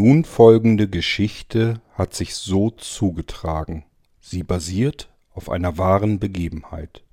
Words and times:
nun 0.00 0.24
folgende 0.24 0.88
Geschichte 0.88 1.82
hat 1.92 2.14
sich 2.14 2.34
so 2.34 2.70
zugetragen. 2.70 3.84
Sie 4.18 4.42
basiert 4.42 5.10
auf 5.34 5.50
einer 5.50 5.76
wahren 5.76 6.18
Begebenheit. 6.18 7.04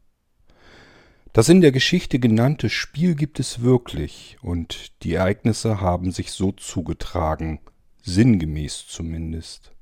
Das 1.34 1.50
in 1.50 1.60
der 1.60 1.74
Geschichte 1.74 2.18
genannte 2.18 2.70
Spiel 2.70 3.16
gibt 3.16 3.42
es 3.42 3.62
wirklich 3.62 4.38
und 4.42 5.04
die 5.04 5.16
Ereignisse 5.16 5.82
haben 5.82 6.14
sich 6.14 6.32
so 6.32 6.54
zugetragen, 6.54 7.60
sinngemäß 8.04 8.88
zumindest. 8.88 9.74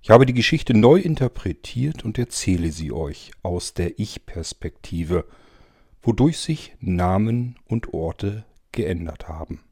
Ich 0.00 0.10
habe 0.10 0.24
die 0.24 0.34
Geschichte 0.34 0.72
neu 0.72 1.00
interpretiert 1.00 2.04
und 2.04 2.16
erzähle 2.16 2.70
sie 2.70 2.92
euch 2.92 3.32
aus 3.42 3.74
der 3.74 3.98
Ich-Perspektive, 3.98 5.26
wodurch 6.00 6.38
sich 6.38 6.76
Namen 6.78 7.56
und 7.66 7.92
Orte 7.92 8.44
geändert 8.70 9.26
haben. 9.26 9.64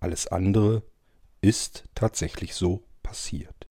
Alles 0.00 0.26
andere 0.26 0.82
ist 1.40 1.84
tatsächlich 1.94 2.54
so 2.54 2.84
passiert. 3.02 3.67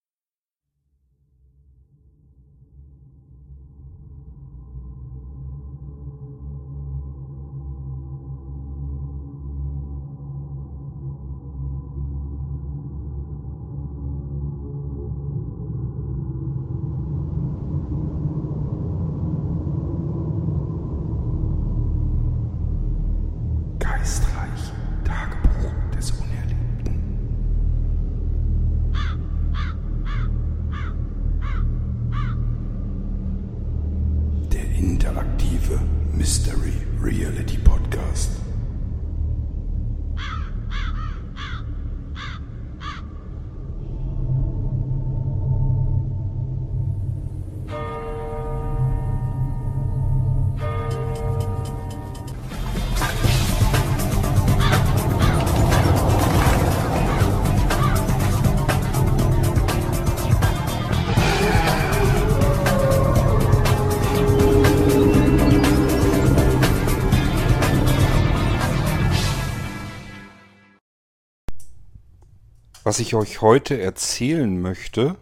Was 72.88 73.02
ich 73.02 73.16
euch 73.16 73.42
heute 73.42 73.82
erzählen 73.82 74.62
möchte, 74.62 75.18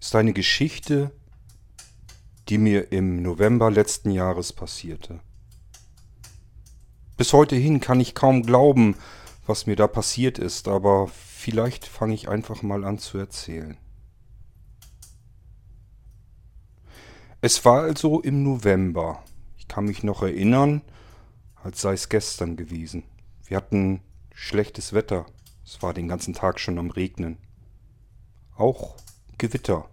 ist 0.00 0.16
eine 0.16 0.32
Geschichte, 0.32 1.10
die 2.48 2.56
mir 2.56 2.90
im 2.90 3.20
November 3.20 3.70
letzten 3.70 4.10
Jahres 4.10 4.54
passierte. 4.54 5.20
Bis 7.18 7.34
heute 7.34 7.54
hin 7.54 7.80
kann 7.80 8.00
ich 8.00 8.14
kaum 8.14 8.44
glauben, 8.44 8.96
was 9.46 9.66
mir 9.66 9.76
da 9.76 9.86
passiert 9.88 10.38
ist, 10.38 10.68
aber 10.68 11.08
vielleicht 11.08 11.84
fange 11.84 12.14
ich 12.14 12.30
einfach 12.30 12.62
mal 12.62 12.82
an 12.82 12.98
zu 12.98 13.18
erzählen. 13.18 13.76
Es 17.42 17.62
war 17.66 17.82
also 17.82 18.22
im 18.22 18.42
November. 18.42 19.22
Ich 19.58 19.68
kann 19.68 19.84
mich 19.84 20.02
noch 20.02 20.22
erinnern, 20.22 20.80
als 21.62 21.82
sei 21.82 21.92
es 21.92 22.08
gestern 22.08 22.56
gewesen. 22.56 23.02
Wir 23.44 23.58
hatten 23.58 24.00
schlechtes 24.32 24.94
Wetter. 24.94 25.26
Es 25.66 25.82
war 25.82 25.92
den 25.92 26.06
ganzen 26.06 26.32
Tag 26.32 26.60
schon 26.60 26.78
am 26.78 26.90
Regnen. 26.90 27.38
Auch 28.56 28.96
Gewitter. 29.36 29.90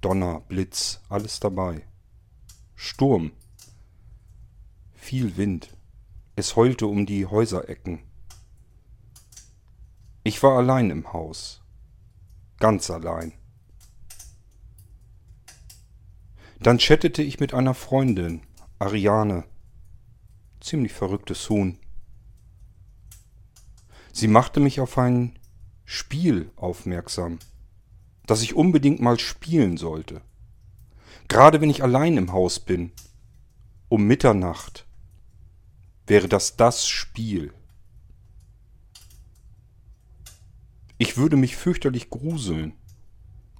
Donner, 0.00 0.40
Blitz, 0.40 1.00
alles 1.08 1.38
dabei. 1.38 1.86
Sturm. 2.74 3.30
Viel 4.92 5.36
Wind. 5.36 5.76
Es 6.34 6.56
heulte 6.56 6.88
um 6.88 7.06
die 7.06 7.24
Häuserecken. 7.24 8.02
Ich 10.24 10.42
war 10.42 10.58
allein 10.58 10.90
im 10.90 11.12
Haus. 11.12 11.62
Ganz 12.58 12.90
allein. 12.90 13.32
Dann 16.58 16.78
chattete 16.78 17.22
ich 17.22 17.38
mit 17.38 17.54
einer 17.54 17.74
Freundin, 17.74 18.42
Ariane. 18.80 19.44
Ziemlich 20.60 20.92
verrücktes 20.92 21.48
Huhn. 21.48 21.78
Sie 24.16 24.28
machte 24.28 24.60
mich 24.60 24.78
auf 24.78 24.96
ein 24.96 25.36
Spiel 25.84 26.52
aufmerksam, 26.54 27.40
das 28.26 28.42
ich 28.42 28.54
unbedingt 28.54 29.00
mal 29.00 29.18
spielen 29.18 29.76
sollte. 29.76 30.22
Gerade 31.26 31.60
wenn 31.60 31.68
ich 31.68 31.82
allein 31.82 32.16
im 32.16 32.32
Haus 32.32 32.60
bin, 32.60 32.92
um 33.88 34.04
Mitternacht, 34.06 34.86
wäre 36.06 36.28
das 36.28 36.54
das 36.56 36.86
Spiel. 36.86 37.52
Ich 40.96 41.16
würde 41.16 41.36
mich 41.36 41.56
fürchterlich 41.56 42.08
gruseln. 42.08 42.74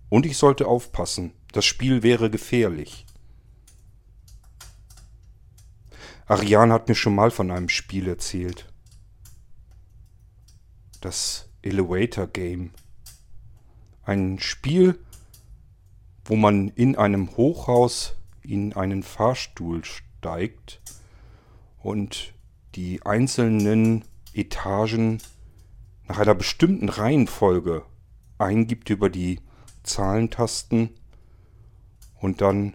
Und 0.08 0.24
ich 0.24 0.36
sollte 0.36 0.68
aufpassen, 0.68 1.32
das 1.50 1.64
Spiel 1.64 2.04
wäre 2.04 2.30
gefährlich. 2.30 3.06
Ariane 6.26 6.72
hat 6.72 6.86
mir 6.86 6.94
schon 6.94 7.16
mal 7.16 7.32
von 7.32 7.50
einem 7.50 7.68
Spiel 7.68 8.06
erzählt 8.06 8.72
das 11.04 11.50
Elevator 11.60 12.26
Game. 12.26 12.70
Ein 14.04 14.38
Spiel, 14.38 14.98
wo 16.24 16.34
man 16.34 16.68
in 16.68 16.96
einem 16.96 17.36
Hochhaus 17.36 18.16
in 18.42 18.72
einen 18.72 19.02
Fahrstuhl 19.02 19.84
steigt 19.84 20.80
und 21.82 22.32
die 22.74 23.04
einzelnen 23.04 24.04
Etagen 24.32 25.18
nach 26.06 26.18
einer 26.18 26.34
bestimmten 26.34 26.88
Reihenfolge 26.88 27.84
eingibt 28.38 28.88
über 28.88 29.10
die 29.10 29.40
Zahlentasten 29.82 30.90
und 32.14 32.40
dann 32.40 32.74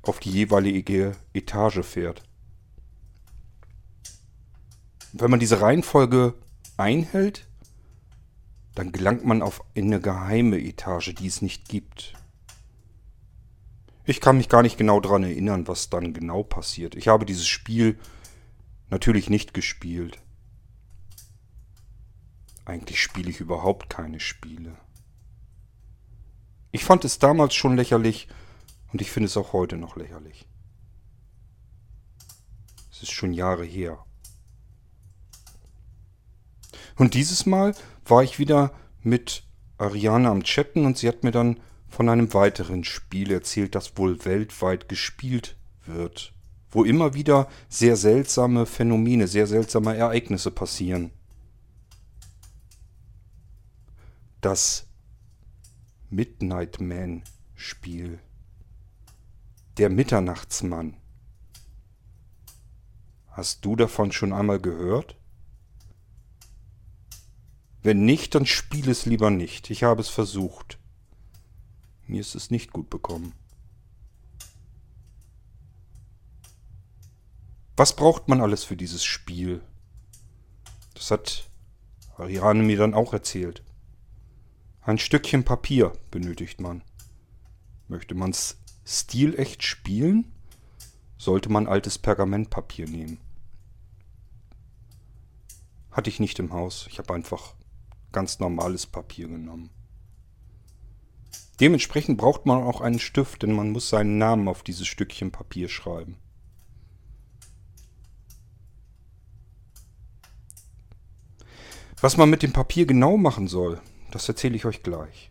auf 0.00 0.18
die 0.18 0.30
jeweilige 0.30 1.12
Etage 1.34 1.84
fährt. 1.84 2.22
Wenn 5.12 5.30
man 5.30 5.40
diese 5.40 5.60
Reihenfolge 5.60 6.34
einhält, 6.76 7.48
dann 8.74 8.92
gelangt 8.92 9.24
man 9.24 9.42
auf 9.42 9.62
eine 9.76 10.00
geheime 10.00 10.58
Etage, 10.58 11.14
die 11.14 11.26
es 11.26 11.42
nicht 11.42 11.68
gibt. 11.68 12.14
Ich 14.04 14.20
kann 14.20 14.36
mich 14.36 14.48
gar 14.48 14.62
nicht 14.62 14.78
genau 14.78 15.00
daran 15.00 15.22
erinnern, 15.22 15.68
was 15.68 15.90
dann 15.90 16.12
genau 16.12 16.42
passiert. 16.42 16.94
Ich 16.94 17.08
habe 17.08 17.24
dieses 17.24 17.46
Spiel 17.46 17.98
natürlich 18.90 19.30
nicht 19.30 19.54
gespielt. 19.54 20.18
Eigentlich 22.64 23.00
spiele 23.02 23.30
ich 23.30 23.40
überhaupt 23.40 23.90
keine 23.90 24.20
Spiele. 24.20 24.76
Ich 26.72 26.84
fand 26.84 27.04
es 27.04 27.18
damals 27.18 27.54
schon 27.54 27.76
lächerlich 27.76 28.28
und 28.92 29.02
ich 29.02 29.10
finde 29.10 29.26
es 29.26 29.36
auch 29.36 29.52
heute 29.52 29.76
noch 29.76 29.96
lächerlich. 29.96 30.48
Es 32.90 33.02
ist 33.02 33.12
schon 33.12 33.32
Jahre 33.32 33.64
her. 33.64 34.04
Und 37.02 37.14
dieses 37.14 37.46
Mal 37.46 37.74
war 38.04 38.22
ich 38.22 38.38
wieder 38.38 38.70
mit 39.02 39.42
Ariane 39.76 40.28
am 40.28 40.44
Chatten 40.44 40.86
und 40.86 40.96
sie 40.96 41.08
hat 41.08 41.24
mir 41.24 41.32
dann 41.32 41.58
von 41.88 42.08
einem 42.08 42.32
weiteren 42.32 42.84
Spiel 42.84 43.32
erzählt, 43.32 43.74
das 43.74 43.98
wohl 43.98 44.24
weltweit 44.24 44.88
gespielt 44.88 45.56
wird, 45.84 46.32
wo 46.70 46.84
immer 46.84 47.14
wieder 47.14 47.48
sehr 47.68 47.96
seltsame 47.96 48.66
Phänomene, 48.66 49.26
sehr 49.26 49.48
seltsame 49.48 49.96
Ereignisse 49.96 50.52
passieren. 50.52 51.10
Das 54.40 54.86
Midnight 56.08 56.80
Man 56.80 57.24
Spiel. 57.56 58.20
Der 59.76 59.90
Mitternachtsmann. 59.90 60.96
Hast 63.26 63.64
du 63.64 63.74
davon 63.74 64.12
schon 64.12 64.32
einmal 64.32 64.60
gehört? 64.60 65.16
Wenn 67.82 68.04
nicht, 68.04 68.34
dann 68.34 68.46
spiel 68.46 68.88
es 68.88 69.06
lieber 69.06 69.30
nicht. 69.30 69.70
Ich 69.70 69.82
habe 69.82 70.00
es 70.00 70.08
versucht. 70.08 70.78
Mir 72.06 72.20
ist 72.20 72.34
es 72.34 72.50
nicht 72.50 72.72
gut 72.72 72.90
bekommen. 72.90 73.34
Was 77.76 77.96
braucht 77.96 78.28
man 78.28 78.40
alles 78.40 78.64
für 78.64 78.76
dieses 78.76 79.02
Spiel? 79.02 79.62
Das 80.94 81.10
hat 81.10 81.48
Ariane 82.16 82.62
mir 82.62 82.76
dann 82.76 82.94
auch 82.94 83.12
erzählt. 83.12 83.62
Ein 84.82 84.98
Stückchen 84.98 85.44
Papier 85.44 85.92
benötigt 86.10 86.60
man. 86.60 86.82
Möchte 87.88 88.14
man's 88.14 88.58
stilecht 88.84 89.62
spielen, 89.62 90.32
sollte 91.18 91.48
man 91.48 91.66
altes 91.66 91.98
Pergamentpapier 91.98 92.88
nehmen. 92.88 93.18
Hatte 95.90 96.10
ich 96.10 96.20
nicht 96.20 96.38
im 96.38 96.52
Haus. 96.52 96.86
Ich 96.88 96.98
habe 96.98 97.14
einfach 97.14 97.54
ganz 98.12 98.38
normales 98.38 98.86
Papier 98.86 99.28
genommen. 99.28 99.70
Dementsprechend 101.60 102.18
braucht 102.18 102.46
man 102.46 102.62
auch 102.62 102.80
einen 102.80 102.98
Stift, 102.98 103.42
denn 103.42 103.52
man 103.52 103.70
muss 103.70 103.88
seinen 103.88 104.18
Namen 104.18 104.48
auf 104.48 104.62
dieses 104.62 104.86
Stückchen 104.86 105.30
Papier 105.30 105.68
schreiben. 105.68 106.16
Was 112.00 112.16
man 112.16 112.30
mit 112.30 112.42
dem 112.42 112.52
Papier 112.52 112.84
genau 112.84 113.16
machen 113.16 113.46
soll, 113.46 113.80
das 114.10 114.28
erzähle 114.28 114.56
ich 114.56 114.64
euch 114.64 114.82
gleich, 114.82 115.30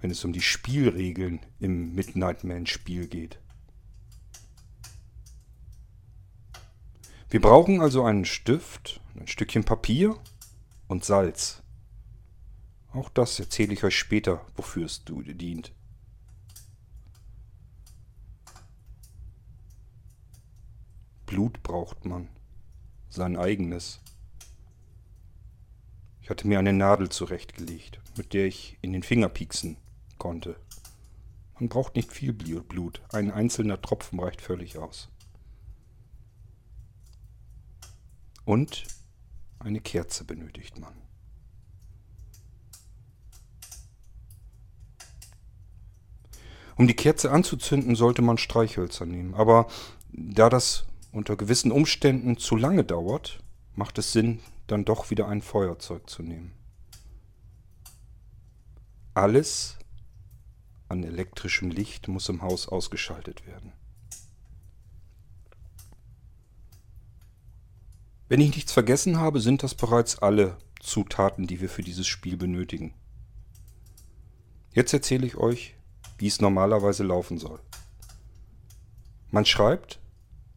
wenn 0.00 0.12
es 0.12 0.24
um 0.24 0.32
die 0.32 0.40
Spielregeln 0.40 1.40
im 1.58 1.96
Midnight 1.96 2.44
Man 2.44 2.66
Spiel 2.66 3.08
geht. 3.08 3.40
Wir 7.28 7.40
brauchen 7.40 7.80
also 7.80 8.04
einen 8.04 8.24
Stift, 8.24 9.00
ein 9.18 9.26
Stückchen 9.26 9.64
Papier 9.64 10.16
und 10.86 11.04
Salz. 11.04 11.63
Auch 12.94 13.08
das 13.08 13.40
erzähle 13.40 13.72
ich 13.72 13.82
euch 13.82 13.98
später, 13.98 14.46
wofür 14.54 14.86
es 14.86 15.04
dient. 15.34 15.72
Blut 21.26 21.60
braucht 21.64 22.04
man. 22.04 22.28
Sein 23.10 23.36
eigenes. 23.36 24.00
Ich 26.22 26.30
hatte 26.30 26.46
mir 26.46 26.60
eine 26.60 26.72
Nadel 26.72 27.08
zurechtgelegt, 27.08 28.00
mit 28.16 28.32
der 28.32 28.46
ich 28.46 28.78
in 28.80 28.92
den 28.92 29.02
Finger 29.02 29.28
pieksen 29.28 29.76
konnte. 30.16 30.56
Man 31.58 31.68
braucht 31.68 31.96
nicht 31.96 32.12
viel 32.12 32.32
Blut. 32.32 33.02
Ein 33.12 33.32
einzelner 33.32 33.82
Tropfen 33.82 34.20
reicht 34.20 34.40
völlig 34.40 34.78
aus. 34.78 35.08
Und 38.44 38.84
eine 39.58 39.80
Kerze 39.80 40.24
benötigt 40.24 40.78
man. 40.78 41.03
Um 46.76 46.86
die 46.86 46.94
Kerze 46.94 47.30
anzuzünden, 47.30 47.94
sollte 47.94 48.22
man 48.22 48.38
Streichhölzer 48.38 49.06
nehmen. 49.06 49.34
Aber 49.34 49.68
da 50.12 50.48
das 50.48 50.86
unter 51.12 51.36
gewissen 51.36 51.70
Umständen 51.70 52.36
zu 52.36 52.56
lange 52.56 52.84
dauert, 52.84 53.40
macht 53.74 53.98
es 53.98 54.12
Sinn, 54.12 54.40
dann 54.66 54.84
doch 54.84 55.10
wieder 55.10 55.28
ein 55.28 55.42
Feuerzeug 55.42 56.08
zu 56.08 56.22
nehmen. 56.22 56.52
Alles 59.14 59.78
an 60.88 61.04
elektrischem 61.04 61.70
Licht 61.70 62.08
muss 62.08 62.28
im 62.28 62.42
Haus 62.42 62.68
ausgeschaltet 62.68 63.46
werden. 63.46 63.72
Wenn 68.28 68.40
ich 68.40 68.54
nichts 68.54 68.72
vergessen 68.72 69.18
habe, 69.18 69.40
sind 69.40 69.62
das 69.62 69.74
bereits 69.74 70.18
alle 70.18 70.56
Zutaten, 70.80 71.46
die 71.46 71.60
wir 71.60 71.68
für 71.68 71.82
dieses 71.82 72.06
Spiel 72.06 72.36
benötigen. 72.36 72.94
Jetzt 74.72 74.92
erzähle 74.92 75.26
ich 75.26 75.36
euch, 75.36 75.73
wie 76.18 76.26
es 76.26 76.40
normalerweise 76.40 77.04
laufen 77.04 77.38
soll. 77.38 77.60
Man 79.30 79.44
schreibt 79.44 79.98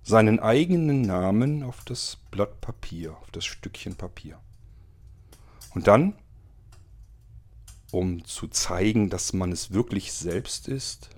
seinen 0.03 0.39
eigenen 0.39 1.01
Namen 1.01 1.63
auf 1.63 1.83
das 1.83 2.17
Blatt 2.31 2.61
Papier, 2.61 3.17
auf 3.17 3.31
das 3.31 3.45
Stückchen 3.45 3.95
Papier. 3.95 4.39
Und 5.73 5.87
dann, 5.87 6.13
um 7.91 8.23
zu 8.23 8.47
zeigen, 8.47 9.09
dass 9.09 9.33
man 9.33 9.51
es 9.51 9.71
wirklich 9.71 10.13
selbst 10.13 10.67
ist, 10.67 11.09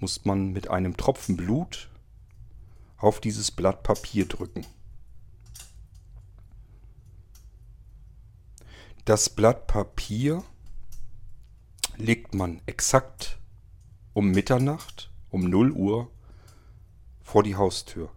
muss 0.00 0.24
man 0.24 0.52
mit 0.52 0.68
einem 0.68 0.96
Tropfen 0.96 1.36
Blut 1.36 1.88
auf 2.98 3.20
dieses 3.20 3.50
Blatt 3.50 3.82
Papier 3.82 4.26
drücken. 4.26 4.66
Das 9.04 9.30
Blatt 9.30 9.66
Papier 9.66 10.44
legt 11.98 12.34
man 12.34 12.62
exakt 12.66 13.38
um 14.12 14.30
Mitternacht, 14.30 15.10
um 15.30 15.50
0 15.50 15.72
Uhr, 15.72 16.10
vor 17.20 17.42
die 17.42 17.56
Haustür. 17.56 18.10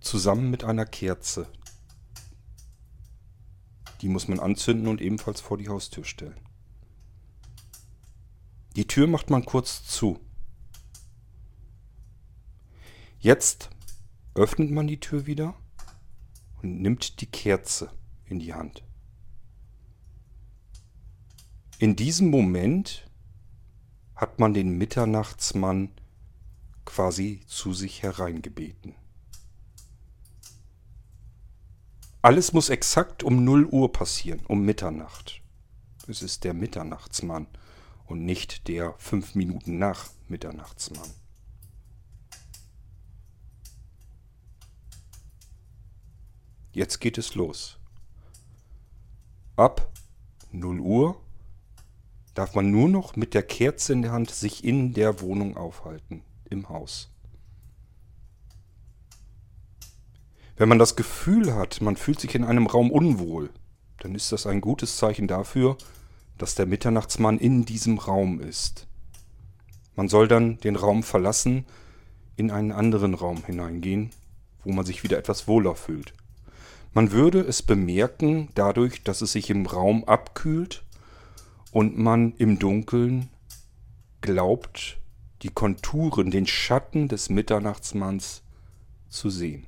Zusammen 0.00 0.50
mit 0.50 0.64
einer 0.64 0.86
Kerze. 0.86 1.46
Die 4.00 4.08
muss 4.08 4.28
man 4.28 4.40
anzünden 4.40 4.88
und 4.88 5.00
ebenfalls 5.00 5.40
vor 5.40 5.58
die 5.58 5.68
Haustür 5.68 6.04
stellen. 6.04 6.40
Die 8.76 8.86
Tür 8.86 9.06
macht 9.06 9.30
man 9.30 9.44
kurz 9.44 9.84
zu. 9.84 10.18
Jetzt 13.18 13.68
öffnet 14.34 14.70
man 14.70 14.86
die 14.86 15.00
Tür 15.00 15.26
wieder 15.26 15.54
und 16.62 16.80
nimmt 16.80 17.20
die 17.20 17.26
Kerze 17.26 17.92
in 18.24 18.38
die 18.38 18.54
Hand. 18.54 18.82
In 21.80 21.96
diesem 21.96 22.28
Moment 22.28 23.08
hat 24.14 24.38
man 24.38 24.52
den 24.52 24.76
Mitternachtsmann 24.76 25.90
quasi 26.84 27.40
zu 27.46 27.72
sich 27.72 28.02
hereingebeten. 28.02 28.94
Alles 32.20 32.52
muss 32.52 32.68
exakt 32.68 33.22
um 33.22 33.44
0 33.44 33.64
Uhr 33.64 33.90
passieren, 33.90 34.44
um 34.44 34.62
Mitternacht. 34.62 35.40
Es 36.06 36.20
ist 36.20 36.44
der 36.44 36.52
Mitternachtsmann 36.52 37.46
und 38.04 38.26
nicht 38.26 38.68
der 38.68 38.92
fünf 38.98 39.34
Minuten 39.34 39.78
nach 39.78 40.10
Mitternachtsmann. 40.28 41.08
Jetzt 46.74 47.00
geht 47.00 47.16
es 47.16 47.34
los. 47.34 47.78
Ab 49.56 49.90
0 50.52 50.78
Uhr 50.80 51.29
darf 52.34 52.54
man 52.54 52.70
nur 52.70 52.88
noch 52.88 53.16
mit 53.16 53.34
der 53.34 53.42
Kerze 53.42 53.92
in 53.92 54.02
der 54.02 54.12
Hand 54.12 54.30
sich 54.30 54.64
in 54.64 54.92
der 54.92 55.20
Wohnung 55.20 55.56
aufhalten, 55.56 56.22
im 56.48 56.68
Haus. 56.68 57.10
Wenn 60.56 60.68
man 60.68 60.78
das 60.78 60.94
Gefühl 60.94 61.54
hat, 61.54 61.80
man 61.80 61.96
fühlt 61.96 62.20
sich 62.20 62.34
in 62.34 62.44
einem 62.44 62.66
Raum 62.66 62.90
unwohl, 62.90 63.50
dann 63.98 64.14
ist 64.14 64.32
das 64.32 64.46
ein 64.46 64.60
gutes 64.60 64.96
Zeichen 64.96 65.26
dafür, 65.26 65.76
dass 66.38 66.54
der 66.54 66.66
Mitternachtsmann 66.66 67.38
in 67.38 67.64
diesem 67.64 67.98
Raum 67.98 68.40
ist. 68.40 68.86
Man 69.96 70.08
soll 70.08 70.28
dann 70.28 70.58
den 70.58 70.76
Raum 70.76 71.02
verlassen, 71.02 71.66
in 72.36 72.50
einen 72.50 72.72
anderen 72.72 73.14
Raum 73.14 73.44
hineingehen, 73.44 74.10
wo 74.64 74.72
man 74.72 74.86
sich 74.86 75.02
wieder 75.02 75.18
etwas 75.18 75.46
wohler 75.48 75.74
fühlt. 75.74 76.14
Man 76.92 77.12
würde 77.12 77.40
es 77.40 77.62
bemerken 77.62 78.48
dadurch, 78.54 79.02
dass 79.04 79.20
es 79.20 79.32
sich 79.32 79.50
im 79.50 79.66
Raum 79.66 80.04
abkühlt 80.04 80.82
und 81.70 81.98
man 81.98 82.34
im 82.36 82.58
Dunkeln 82.58 83.28
glaubt, 84.20 84.98
die 85.42 85.50
Konturen, 85.50 86.30
den 86.30 86.46
Schatten 86.46 87.08
des 87.08 87.30
Mitternachtsmanns 87.30 88.42
zu 89.08 89.30
sehen. 89.30 89.66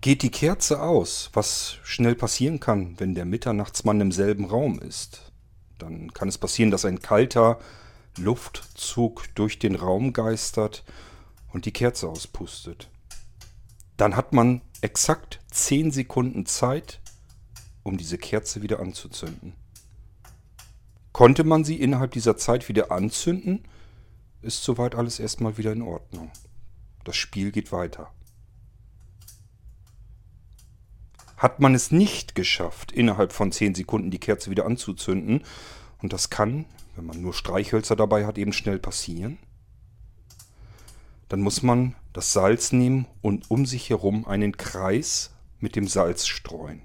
Geht 0.00 0.22
die 0.22 0.30
Kerze 0.30 0.82
aus, 0.82 1.30
was 1.32 1.78
schnell 1.82 2.14
passieren 2.14 2.60
kann, 2.60 2.98
wenn 3.00 3.14
der 3.14 3.24
Mitternachtsmann 3.24 4.02
im 4.02 4.12
selben 4.12 4.44
Raum 4.44 4.78
ist, 4.78 5.32
dann 5.78 6.12
kann 6.12 6.28
es 6.28 6.38
passieren, 6.38 6.70
dass 6.70 6.84
ein 6.84 7.00
kalter 7.00 7.58
Luftzug 8.18 9.34
durch 9.34 9.58
den 9.58 9.74
Raum 9.74 10.12
geistert 10.12 10.84
und 11.52 11.64
die 11.64 11.72
Kerze 11.72 12.08
auspustet. 12.08 12.90
Dann 13.96 14.16
hat 14.16 14.32
man 14.32 14.60
exakt 14.84 15.40
10 15.50 15.92
Sekunden 15.92 16.44
Zeit, 16.44 17.00
um 17.84 17.96
diese 17.96 18.18
Kerze 18.18 18.60
wieder 18.60 18.80
anzuzünden. 18.80 19.54
Konnte 21.12 21.42
man 21.42 21.64
sie 21.64 21.80
innerhalb 21.80 22.12
dieser 22.12 22.36
Zeit 22.36 22.68
wieder 22.68 22.92
anzünden, 22.92 23.64
ist 24.42 24.62
soweit 24.62 24.94
alles 24.94 25.18
erstmal 25.18 25.56
wieder 25.56 25.72
in 25.72 25.80
Ordnung. 25.80 26.30
Das 27.04 27.16
Spiel 27.16 27.50
geht 27.50 27.72
weiter. 27.72 28.12
Hat 31.38 31.60
man 31.60 31.74
es 31.74 31.90
nicht 31.90 32.34
geschafft, 32.34 32.92
innerhalb 32.92 33.32
von 33.32 33.52
10 33.52 33.74
Sekunden 33.74 34.10
die 34.10 34.20
Kerze 34.20 34.50
wieder 34.50 34.66
anzuzünden, 34.66 35.44
und 36.02 36.12
das 36.12 36.28
kann, 36.28 36.66
wenn 36.94 37.06
man 37.06 37.22
nur 37.22 37.32
Streichhölzer 37.32 37.96
dabei 37.96 38.26
hat, 38.26 38.36
eben 38.36 38.52
schnell 38.52 38.78
passieren, 38.78 39.38
dann 41.28 41.40
muss 41.40 41.62
man 41.62 41.94
das 42.12 42.32
Salz 42.32 42.72
nehmen 42.72 43.06
und 43.22 43.50
um 43.50 43.66
sich 43.66 43.90
herum 43.90 44.26
einen 44.26 44.56
Kreis 44.56 45.32
mit 45.58 45.76
dem 45.76 45.88
Salz 45.88 46.26
streuen. 46.26 46.82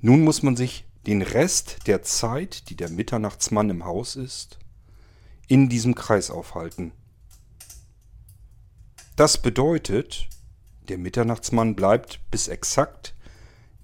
Nun 0.00 0.22
muss 0.22 0.42
man 0.42 0.56
sich 0.56 0.84
den 1.06 1.22
Rest 1.22 1.86
der 1.86 2.02
Zeit, 2.02 2.68
die 2.68 2.76
der 2.76 2.90
Mitternachtsmann 2.90 3.70
im 3.70 3.84
Haus 3.84 4.16
ist, 4.16 4.58
in 5.46 5.68
diesem 5.68 5.94
Kreis 5.94 6.30
aufhalten. 6.30 6.92
Das 9.16 9.40
bedeutet, 9.40 10.28
der 10.88 10.98
Mitternachtsmann 10.98 11.76
bleibt 11.76 12.20
bis 12.30 12.48
exakt 12.48 13.14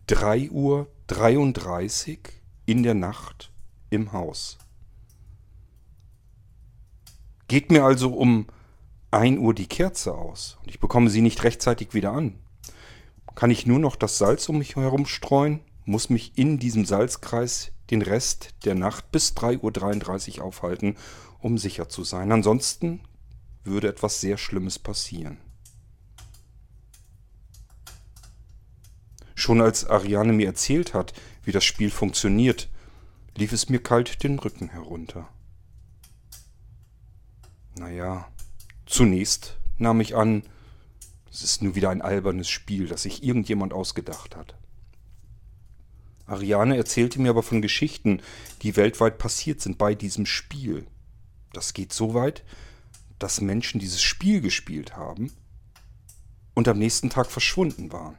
3 0.07 0.51
Uhr 0.51 0.89
33 1.09 2.21
in 2.65 2.83
der 2.83 2.95
Nacht 2.95 3.53
im 3.91 4.13
Haus. 4.13 4.59
Geht 7.49 7.71
mir 7.71 7.85
also 7.85 8.13
um 8.15 8.47
1 9.11 9.39
Uhr 9.39 9.55
die 9.55 9.69
Kerze 9.69 10.15
aus 10.15 10.59
und 10.63 10.71
ich 10.71 10.81
bekomme 10.81 11.11
sie 11.11 11.21
nicht 11.21 11.43
rechtzeitig 11.45 11.95
wieder 11.95 12.13
an, 12.13 12.39
kann 13.37 13.51
ich 13.51 13.67
nur 13.67 13.79
noch 13.79 13.97
das 13.97 14.19
Salz 14.19 14.49
um 14.49 14.59
mich 14.59 14.77
herum 14.77 15.07
streuen, 15.07 15.61
muss 15.85 16.11
mich 16.11 16.37
in 16.37 16.59
diesem 16.59 16.85
Salzkreis 16.85 17.73
den 17.91 18.03
Rest 18.03 18.55
der 18.65 18.75
Nacht 18.75 19.13
bis 19.13 19.33
3.33 19.35 20.39
Uhr 20.39 20.45
aufhalten, 20.45 20.97
um 21.39 21.59
sicher 21.59 21.89
zu 21.89 22.03
sein. 22.03 22.33
Ansonsten 22.33 23.01
würde 23.63 23.89
etwas 23.89 24.21
sehr 24.21 24.39
Schlimmes 24.39 24.79
passieren. 24.79 25.39
Schon 29.35 29.61
als 29.61 29.85
Ariane 29.85 30.33
mir 30.33 30.47
erzählt 30.47 30.95
hat, 30.95 31.13
wie 31.45 31.53
das 31.53 31.65
Spiel 31.65 31.91
funktioniert, 31.91 32.69
lief 33.37 33.53
es 33.53 33.69
mir 33.69 33.83
kalt 33.83 34.25
den 34.25 34.39
Rücken 34.39 34.71
herunter. 34.71 35.29
Naja, 37.77 38.27
zunächst 38.87 39.59
nahm 39.79 40.01
ich 40.01 40.17
an, 40.17 40.43
es 41.31 41.43
ist 41.43 41.63
nur 41.63 41.75
wieder 41.75 41.91
ein 41.91 42.01
albernes 42.01 42.49
Spiel, 42.49 42.89
das 42.89 43.03
sich 43.03 43.23
irgendjemand 43.23 43.73
ausgedacht 43.73 44.37
hat. 44.37 44.55
Ariane 46.27 46.77
erzählte 46.77 47.21
mir 47.21 47.31
aber 47.31 47.43
von 47.43 47.63
Geschichten, 47.63 48.21
die 48.63 48.77
weltweit 48.77 49.19
passiert 49.19 49.61
sind 49.61 49.79
bei 49.79 49.95
diesem 49.95 50.27
Spiel. 50.27 50.87
Das 51.53 51.73
geht 51.73 51.93
so 51.93 52.15
weit, 52.15 52.43
dass 53.19 53.41
Menschen 53.41 53.81
dieses 53.81 54.03
Spiel 54.03 54.41
gespielt 54.41 54.97
haben 54.97 55.33
und 56.55 56.69
am 56.69 56.79
nächsten 56.79 57.11
Tag 57.11 57.31
verschwunden 57.31 57.93
waren. 57.93 58.17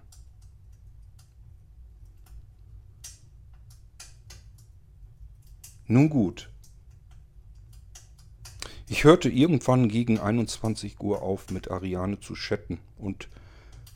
Nun 5.88 6.10
gut. 6.10 6.50
Ich 8.90 9.04
hörte 9.04 9.30
irgendwann 9.30 9.90
gegen 9.90 10.18
21 10.18 11.02
Uhr 11.02 11.22
auf, 11.22 11.52
mit 11.52 11.70
Ariane 11.70 12.22
zu 12.22 12.36
chatten 12.36 12.80
und 12.98 13.28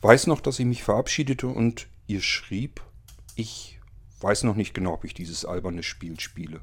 weiß 0.02 0.26
noch, 0.26 0.40
dass 0.40 0.58
ich 0.58 0.66
mich 0.66 0.82
verabschiedete 0.82 1.46
und 1.46 1.88
ihr 2.06 2.20
schrieb, 2.20 2.82
ich 3.34 3.80
weiß 4.20 4.42
noch 4.42 4.54
nicht 4.54 4.74
genau, 4.74 4.92
ob 4.92 5.04
ich 5.04 5.14
dieses 5.14 5.46
alberne 5.46 5.82
Spiel 5.82 6.20
spiele. 6.20 6.60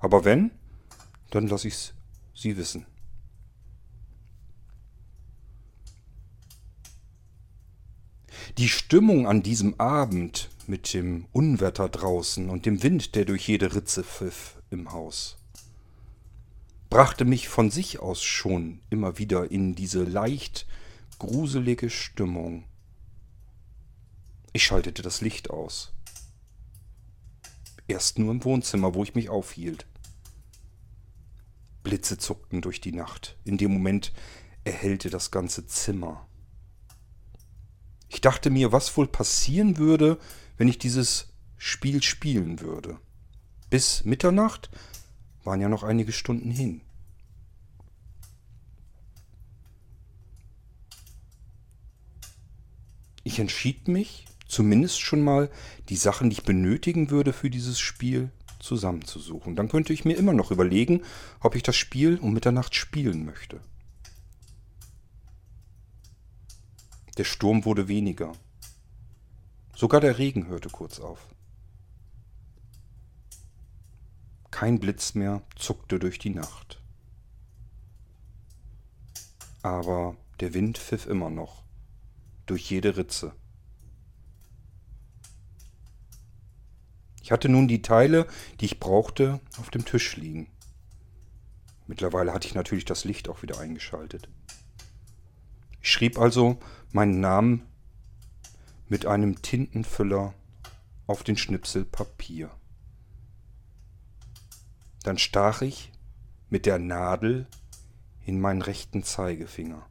Aber 0.00 0.24
wenn, 0.24 0.50
dann 1.30 1.46
lasse 1.46 1.68
ich 1.68 1.74
es 1.74 1.94
sie 2.34 2.56
wissen. 2.56 2.86
Die 8.58 8.68
Stimmung 8.68 9.28
an 9.28 9.44
diesem 9.44 9.78
Abend 9.78 10.50
mit 10.66 10.92
dem 10.92 11.26
Unwetter 11.32 11.88
draußen 11.88 12.50
und 12.50 12.66
dem 12.66 12.82
Wind, 12.82 13.14
der 13.14 13.24
durch 13.26 13.46
jede 13.46 13.76
Ritze 13.76 14.02
pfiff, 14.02 14.60
im 14.70 14.92
Haus. 14.92 15.39
Brachte 16.90 17.24
mich 17.24 17.48
von 17.48 17.70
sich 17.70 18.00
aus 18.00 18.20
schon 18.24 18.80
immer 18.90 19.16
wieder 19.16 19.48
in 19.52 19.76
diese 19.76 20.02
leicht 20.02 20.66
gruselige 21.20 21.88
Stimmung. 21.88 22.64
Ich 24.52 24.64
schaltete 24.64 25.00
das 25.00 25.20
Licht 25.20 25.50
aus. 25.50 25.92
Erst 27.86 28.18
nur 28.18 28.32
im 28.32 28.42
Wohnzimmer, 28.42 28.92
wo 28.94 29.04
ich 29.04 29.14
mich 29.14 29.28
aufhielt. 29.28 29.86
Blitze 31.84 32.18
zuckten 32.18 32.60
durch 32.60 32.80
die 32.80 32.92
Nacht. 32.92 33.36
In 33.44 33.56
dem 33.56 33.72
Moment 33.72 34.12
erhellte 34.64 35.10
das 35.10 35.30
ganze 35.30 35.68
Zimmer. 35.68 36.26
Ich 38.08 38.20
dachte 38.20 38.50
mir, 38.50 38.72
was 38.72 38.96
wohl 38.96 39.06
passieren 39.06 39.76
würde, 39.76 40.18
wenn 40.56 40.66
ich 40.66 40.78
dieses 40.78 41.28
Spiel 41.56 42.02
spielen 42.02 42.58
würde. 42.58 42.98
Bis 43.70 44.04
Mitternacht 44.04 44.70
waren 45.44 45.60
ja 45.60 45.68
noch 45.68 45.82
einige 45.82 46.12
Stunden 46.12 46.50
hin. 46.50 46.82
Ich 53.22 53.38
entschied 53.38 53.86
mich, 53.88 54.26
zumindest 54.48 55.00
schon 55.00 55.22
mal 55.22 55.50
die 55.88 55.96
Sachen, 55.96 56.30
die 56.30 56.34
ich 56.34 56.42
benötigen 56.42 57.10
würde 57.10 57.32
für 57.32 57.50
dieses 57.50 57.78
Spiel, 57.78 58.30
zusammenzusuchen. 58.60 59.56
Dann 59.56 59.68
könnte 59.68 59.92
ich 59.92 60.04
mir 60.04 60.14
immer 60.14 60.32
noch 60.32 60.50
überlegen, 60.50 61.02
ob 61.40 61.54
ich 61.54 61.62
das 61.62 61.76
Spiel 61.76 62.18
um 62.18 62.32
Mitternacht 62.32 62.74
spielen 62.74 63.24
möchte. 63.24 63.60
Der 67.16 67.24
Sturm 67.24 67.64
wurde 67.64 67.88
weniger. 67.88 68.32
Sogar 69.74 70.00
der 70.00 70.18
Regen 70.18 70.46
hörte 70.46 70.68
kurz 70.68 71.00
auf. 71.00 71.26
Kein 74.60 74.78
Blitz 74.78 75.14
mehr 75.14 75.40
zuckte 75.56 75.98
durch 75.98 76.18
die 76.18 76.28
Nacht. 76.28 76.82
Aber 79.62 80.18
der 80.40 80.52
Wind 80.52 80.76
pfiff 80.76 81.06
immer 81.06 81.30
noch, 81.30 81.64
durch 82.44 82.70
jede 82.70 82.98
Ritze. 82.98 83.32
Ich 87.22 87.32
hatte 87.32 87.48
nun 87.48 87.68
die 87.68 87.80
Teile, 87.80 88.26
die 88.60 88.66
ich 88.66 88.78
brauchte, 88.78 89.40
auf 89.56 89.70
dem 89.70 89.86
Tisch 89.86 90.18
liegen. 90.18 90.50
Mittlerweile 91.86 92.34
hatte 92.34 92.46
ich 92.46 92.54
natürlich 92.54 92.84
das 92.84 93.04
Licht 93.04 93.30
auch 93.30 93.40
wieder 93.40 93.58
eingeschaltet. 93.58 94.28
Ich 95.80 95.90
schrieb 95.90 96.18
also 96.18 96.58
meinen 96.92 97.18
Namen 97.18 97.62
mit 98.90 99.06
einem 99.06 99.40
Tintenfüller 99.40 100.34
auf 101.06 101.22
den 101.22 101.38
Schnipsel 101.38 101.86
Papier. 101.86 102.50
Dann 105.02 105.18
stach 105.18 105.62
ich 105.62 105.92
mit 106.48 106.66
der 106.66 106.78
Nadel 106.78 107.46
in 108.24 108.40
meinen 108.40 108.62
rechten 108.62 109.02
Zeigefinger 109.02 109.86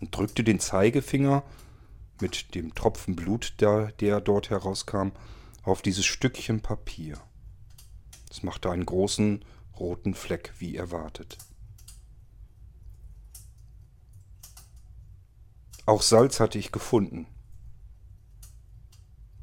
und 0.00 0.16
drückte 0.16 0.44
den 0.44 0.60
Zeigefinger 0.60 1.42
mit 2.20 2.54
dem 2.54 2.74
Tropfen 2.74 3.16
Blut, 3.16 3.54
der, 3.60 3.92
der 3.92 4.20
dort 4.20 4.50
herauskam, 4.50 5.08
auf 5.62 5.82
dieses 5.82 6.04
Stückchen 6.04 6.60
Papier. 6.60 7.18
Es 8.30 8.42
machte 8.42 8.70
einen 8.70 8.86
großen 8.86 9.44
roten 9.78 10.14
Fleck, 10.14 10.52
wie 10.58 10.76
erwartet. 10.76 11.38
Auch 15.84 16.02
Salz 16.02 16.38
hatte 16.40 16.58
ich 16.58 16.72
gefunden. 16.72 17.26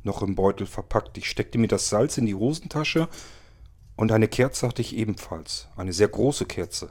Noch 0.04 0.22
im 0.22 0.36
Beutel 0.36 0.66
verpackt. 0.66 1.18
Ich 1.18 1.30
steckte 1.30 1.58
mir 1.58 1.68
das 1.68 1.90
Salz 1.90 2.18
in 2.18 2.26
die 2.26 2.36
Hosentasche 2.36 3.10
und 4.00 4.14
eine 4.14 4.30
Kerze 4.30 4.66
hatte 4.66 4.82
ich 4.82 4.96
ebenfalls, 4.96 5.68
eine 5.76 5.92
sehr 5.92 6.08
große 6.08 6.46
Kerze. 6.46 6.90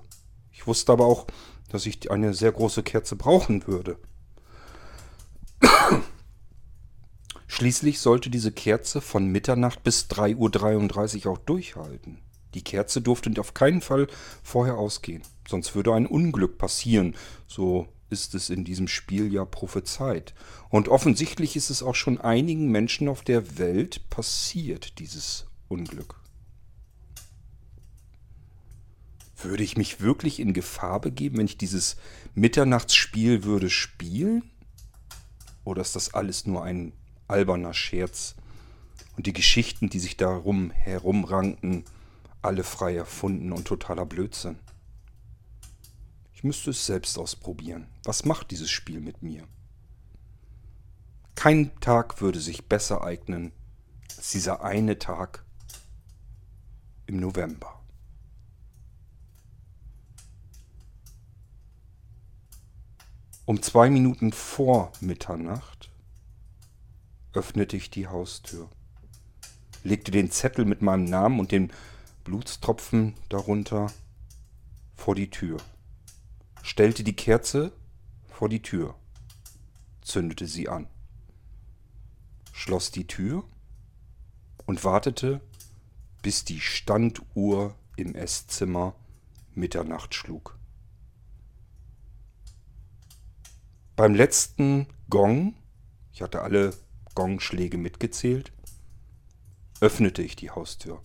Ich 0.52 0.66
wusste 0.66 0.92
aber 0.92 1.06
auch, 1.06 1.26
dass 1.70 1.86
ich 1.86 2.10
eine 2.10 2.34
sehr 2.34 2.52
große 2.52 2.82
Kerze 2.82 3.16
brauchen 3.16 3.66
würde. 3.66 3.98
Schließlich 7.46 8.00
sollte 8.00 8.28
diese 8.28 8.52
Kerze 8.52 9.00
von 9.00 9.26
Mitternacht 9.26 9.82
bis 9.82 10.02
3.33 10.10 11.24
Uhr 11.24 11.32
auch 11.32 11.38
durchhalten. 11.38 12.18
Die 12.52 12.62
Kerze 12.62 13.00
durfte 13.00 13.32
auf 13.40 13.54
keinen 13.54 13.80
Fall 13.80 14.08
vorher 14.42 14.76
ausgehen, 14.76 15.22
sonst 15.48 15.74
würde 15.74 15.94
ein 15.94 16.06
Unglück 16.06 16.58
passieren, 16.58 17.16
so 17.46 17.88
ist 18.10 18.34
es 18.34 18.50
in 18.50 18.66
diesem 18.66 18.86
Spiel 18.86 19.32
ja 19.32 19.46
prophezeit. 19.46 20.34
Und 20.68 20.88
offensichtlich 20.88 21.56
ist 21.56 21.70
es 21.70 21.82
auch 21.82 21.94
schon 21.94 22.20
einigen 22.20 22.70
Menschen 22.70 23.08
auf 23.08 23.22
der 23.22 23.56
Welt 23.56 24.10
passiert, 24.10 24.98
dieses 24.98 25.46
Unglück. 25.68 26.18
Würde 29.40 29.62
ich 29.62 29.76
mich 29.76 30.00
wirklich 30.00 30.40
in 30.40 30.52
Gefahr 30.52 31.00
begeben, 31.00 31.38
wenn 31.38 31.46
ich 31.46 31.56
dieses 31.56 31.96
Mitternachtsspiel 32.34 33.44
würde 33.44 33.70
spielen? 33.70 34.50
Oder 35.64 35.82
ist 35.82 35.94
das 35.94 36.14
alles 36.14 36.46
nur 36.46 36.64
ein 36.64 36.92
alberner 37.28 37.72
Scherz? 37.72 38.34
Und 39.16 39.26
die 39.26 39.32
Geschichten, 39.32 39.90
die 39.90 40.00
sich 40.00 40.16
darum 40.16 40.70
herumranken, 40.70 41.84
alle 42.42 42.64
frei 42.64 42.96
erfunden 42.96 43.52
und 43.52 43.66
totaler 43.66 44.06
Blödsinn? 44.06 44.58
Ich 46.32 46.42
müsste 46.44 46.70
es 46.70 46.86
selbst 46.86 47.18
ausprobieren. 47.18 47.88
Was 48.04 48.24
macht 48.24 48.50
dieses 48.50 48.70
Spiel 48.70 49.00
mit 49.00 49.22
mir? 49.22 49.44
Kein 51.34 51.78
Tag 51.80 52.20
würde 52.20 52.40
sich 52.40 52.66
besser 52.66 53.04
eignen 53.04 53.52
als 54.16 54.32
dieser 54.32 54.64
eine 54.64 54.98
Tag 54.98 55.44
im 57.06 57.20
November. 57.20 57.77
Um 63.48 63.62
zwei 63.62 63.88
Minuten 63.88 64.30
vor 64.30 64.92
Mitternacht 65.00 65.90
öffnete 67.32 67.78
ich 67.78 67.88
die 67.88 68.06
Haustür, 68.06 68.68
legte 69.82 70.10
den 70.10 70.30
Zettel 70.30 70.66
mit 70.66 70.82
meinem 70.82 71.06
Namen 71.06 71.40
und 71.40 71.50
den 71.50 71.72
Blutstropfen 72.24 73.14
darunter 73.30 73.90
vor 74.96 75.14
die 75.14 75.30
Tür, 75.30 75.56
stellte 76.62 77.02
die 77.02 77.16
Kerze 77.16 77.72
vor 78.28 78.50
die 78.50 78.60
Tür 78.60 78.94
zündete 80.02 80.46
sie 80.46 80.68
an, 80.68 80.86
schloss 82.52 82.90
die 82.90 83.06
Tür 83.06 83.44
und 84.66 84.84
wartete, 84.84 85.40
bis 86.20 86.44
die 86.44 86.60
Standuhr 86.60 87.74
im 87.96 88.14
Esszimmer 88.14 88.94
Mitternacht 89.54 90.14
schlug. 90.14 90.57
Beim 93.98 94.14
letzten 94.14 94.86
Gong, 95.10 95.56
ich 96.12 96.22
hatte 96.22 96.42
alle 96.42 96.72
Gongschläge 97.16 97.78
mitgezählt, 97.78 98.52
öffnete 99.80 100.22
ich 100.22 100.36
die 100.36 100.52
Haustür. 100.52 101.02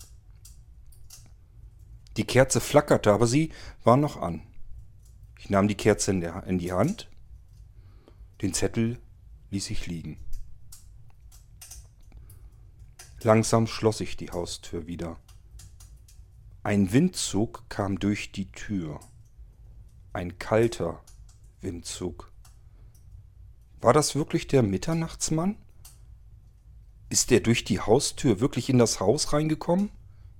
Die 2.18 2.24
Kerze 2.24 2.62
flackerte, 2.62 3.12
aber 3.12 3.26
sie 3.26 3.52
war 3.84 3.98
noch 3.98 4.18
an. 4.18 4.44
Ich 5.40 5.50
nahm 5.50 5.68
die 5.68 5.74
Kerze 5.74 6.12
in, 6.12 6.22
der, 6.22 6.44
in 6.44 6.60
die 6.60 6.72
Hand, 6.72 7.10
den 8.44 8.54
Zettel 8.54 9.00
ließ 9.50 9.72
ich 9.72 9.88
liegen. 9.88 10.20
Langsam 13.24 13.66
schloss 13.66 14.02
ich 14.02 14.18
die 14.18 14.30
Haustür 14.30 14.86
wieder. 14.86 15.18
Ein 16.62 16.94
Windzug 16.94 17.68
kam 17.70 17.98
durch 17.98 18.32
die 18.32 18.52
Tür. 18.52 19.00
Ein 20.14 20.38
kalter 20.38 21.04
Windzug. 21.60 22.33
War 23.84 23.92
das 23.92 24.16
wirklich 24.16 24.48
der 24.48 24.64
Mitternachtsmann? 24.64 25.58
Ist 27.10 27.34
er 27.34 27.42
durch 27.42 27.66
die 27.66 27.82
Haustür 27.82 28.40
wirklich 28.40 28.70
in 28.70 28.78
das 28.78 29.02
Haus 29.02 29.34
reingekommen? 29.34 29.92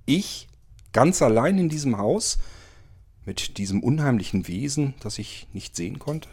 Ich? 0.06 0.48
Ganz 0.92 1.20
allein 1.20 1.58
in 1.58 1.68
diesem 1.68 1.98
Haus? 1.98 2.38
Mit 3.26 3.58
diesem 3.58 3.82
unheimlichen 3.82 4.48
Wesen, 4.48 4.94
das 5.00 5.18
ich 5.18 5.46
nicht 5.52 5.76
sehen 5.76 5.98
konnte? 5.98 6.30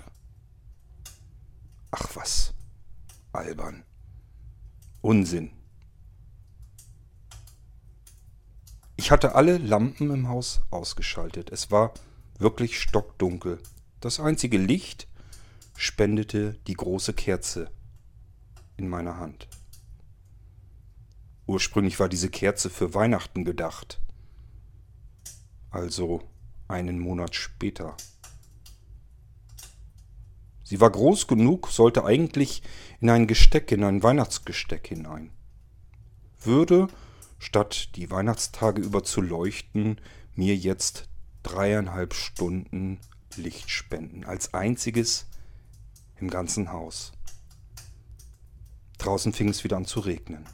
Ach 1.91 2.07
was. 2.13 2.53
Albern. 3.33 3.83
Unsinn. 5.01 5.51
Ich 8.95 9.11
hatte 9.11 9.35
alle 9.35 9.57
Lampen 9.57 10.11
im 10.11 10.29
Haus 10.29 10.61
ausgeschaltet. 10.71 11.49
Es 11.51 11.71
war 11.71 11.93
wirklich 12.39 12.79
stockdunkel. 12.79 13.59
Das 13.99 14.21
einzige 14.21 14.57
Licht 14.57 15.09
spendete 15.81 16.53
die 16.67 16.75
große 16.75 17.13
Kerze 17.13 17.71
in 18.77 18.87
meiner 18.87 19.17
Hand. 19.17 19.47
Ursprünglich 21.47 21.99
war 21.99 22.07
diese 22.07 22.29
Kerze 22.29 22.69
für 22.69 22.93
Weihnachten 22.93 23.45
gedacht. 23.45 23.99
Also 25.71 26.21
einen 26.67 26.99
Monat 26.99 27.33
später. 27.33 27.97
Sie 30.63 30.79
war 30.79 30.91
groß 30.91 31.25
genug, 31.25 31.69
sollte 31.69 32.05
eigentlich 32.05 32.61
in 32.99 33.09
ein 33.09 33.25
Gesteck, 33.25 33.71
in 33.71 33.83
ein 33.83 34.03
Weihnachtsgesteck 34.03 34.85
hinein. 34.85 35.31
Würde, 36.41 36.89
statt 37.39 37.95
die 37.95 38.11
Weihnachtstage 38.11 38.83
über 38.83 39.03
zu 39.03 39.19
leuchten, 39.19 39.99
mir 40.35 40.55
jetzt 40.55 41.09
dreieinhalb 41.41 42.13
Stunden 42.13 42.99
Licht 43.35 43.71
spenden, 43.71 44.25
als 44.25 44.53
einziges 44.53 45.25
im 46.21 46.29
ganzen 46.29 46.71
Haus. 46.71 47.11
Draußen 48.97 49.33
fing 49.33 49.49
es 49.49 49.63
wieder 49.63 49.77
an 49.77 49.85
zu 49.85 49.99
regnen. 49.99 50.45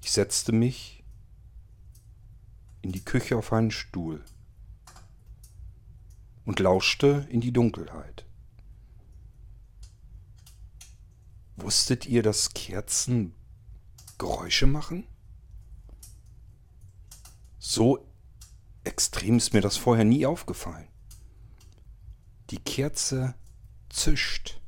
Ich 0.00 0.12
setzte 0.12 0.52
mich 0.52 1.04
in 2.80 2.92
die 2.92 3.04
Küche 3.04 3.36
auf 3.36 3.52
einen 3.52 3.70
Stuhl 3.70 4.24
und 6.46 6.60
lauschte 6.60 7.26
in 7.28 7.42
die 7.42 7.52
Dunkelheit. 7.52 8.24
Wusstet 11.56 12.06
ihr, 12.06 12.22
dass 12.22 12.54
Kerzen 12.54 13.34
Geräusche 14.16 14.66
machen? 14.66 15.06
So 17.58 18.07
extrem 18.88 19.36
ist 19.36 19.52
mir 19.52 19.60
das 19.60 19.76
vorher 19.76 20.04
nie 20.04 20.26
aufgefallen. 20.26 20.88
Die 22.50 22.58
Kerze 22.58 23.34
zischt, 23.90 24.60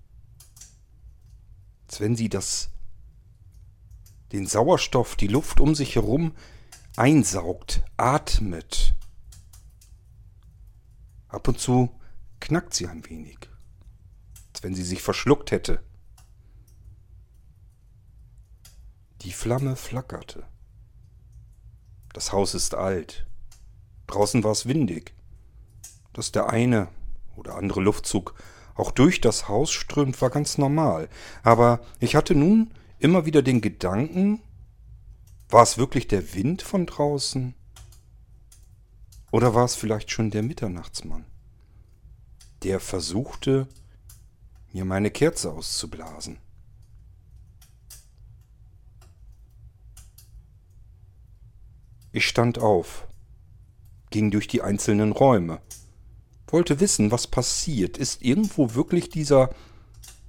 als 1.88 2.00
wenn 2.00 2.14
sie 2.14 2.28
das, 2.28 2.70
den 4.32 4.46
Sauerstoff, 4.46 5.16
die 5.16 5.26
Luft 5.26 5.58
um 5.58 5.74
sich 5.74 5.96
herum 5.96 6.34
einsaugt, 6.96 7.82
atmet. 7.96 8.94
Ab 11.28 11.48
und 11.48 11.58
zu 11.58 11.90
knackt 12.40 12.74
sie 12.74 12.86
ein 12.86 13.08
wenig, 13.08 13.38
als 14.52 14.62
wenn 14.62 14.74
sie 14.74 14.84
sich 14.84 15.00
verschluckt 15.00 15.50
hätte. 15.50 15.82
Die 19.22 19.32
Flamme 19.32 19.76
flackerte. 19.76 20.46
Das 22.12 22.32
Haus 22.32 22.54
ist 22.54 22.74
alt. 22.74 23.26
Draußen 24.10 24.44
war 24.44 24.52
es 24.52 24.66
windig. 24.66 25.14
Dass 26.12 26.32
der 26.32 26.50
eine 26.50 26.88
oder 27.36 27.54
andere 27.54 27.80
Luftzug 27.80 28.34
auch 28.74 28.90
durch 28.90 29.20
das 29.20 29.48
Haus 29.48 29.70
strömt, 29.70 30.20
war 30.20 30.30
ganz 30.30 30.58
normal. 30.58 31.08
Aber 31.42 31.80
ich 31.98 32.16
hatte 32.16 32.34
nun 32.34 32.72
immer 32.98 33.26
wieder 33.26 33.42
den 33.42 33.60
Gedanken, 33.60 34.42
war 35.48 35.62
es 35.62 35.78
wirklich 35.78 36.08
der 36.08 36.34
Wind 36.34 36.62
von 36.62 36.86
draußen? 36.86 37.54
Oder 39.32 39.54
war 39.54 39.64
es 39.64 39.74
vielleicht 39.74 40.10
schon 40.10 40.30
der 40.30 40.42
Mitternachtsmann, 40.42 41.24
der 42.62 42.80
versuchte, 42.80 43.68
mir 44.72 44.84
meine 44.84 45.10
Kerze 45.10 45.52
auszublasen? 45.52 46.38
Ich 52.12 52.26
stand 52.26 52.58
auf 52.58 53.06
ging 54.10 54.30
durch 54.30 54.48
die 54.48 54.62
einzelnen 54.62 55.12
Räume. 55.12 55.60
Wollte 56.48 56.80
wissen, 56.80 57.10
was 57.10 57.26
passiert. 57.26 57.96
Ist 57.96 58.22
irgendwo 58.22 58.74
wirklich 58.74 59.08
dieser 59.08 59.54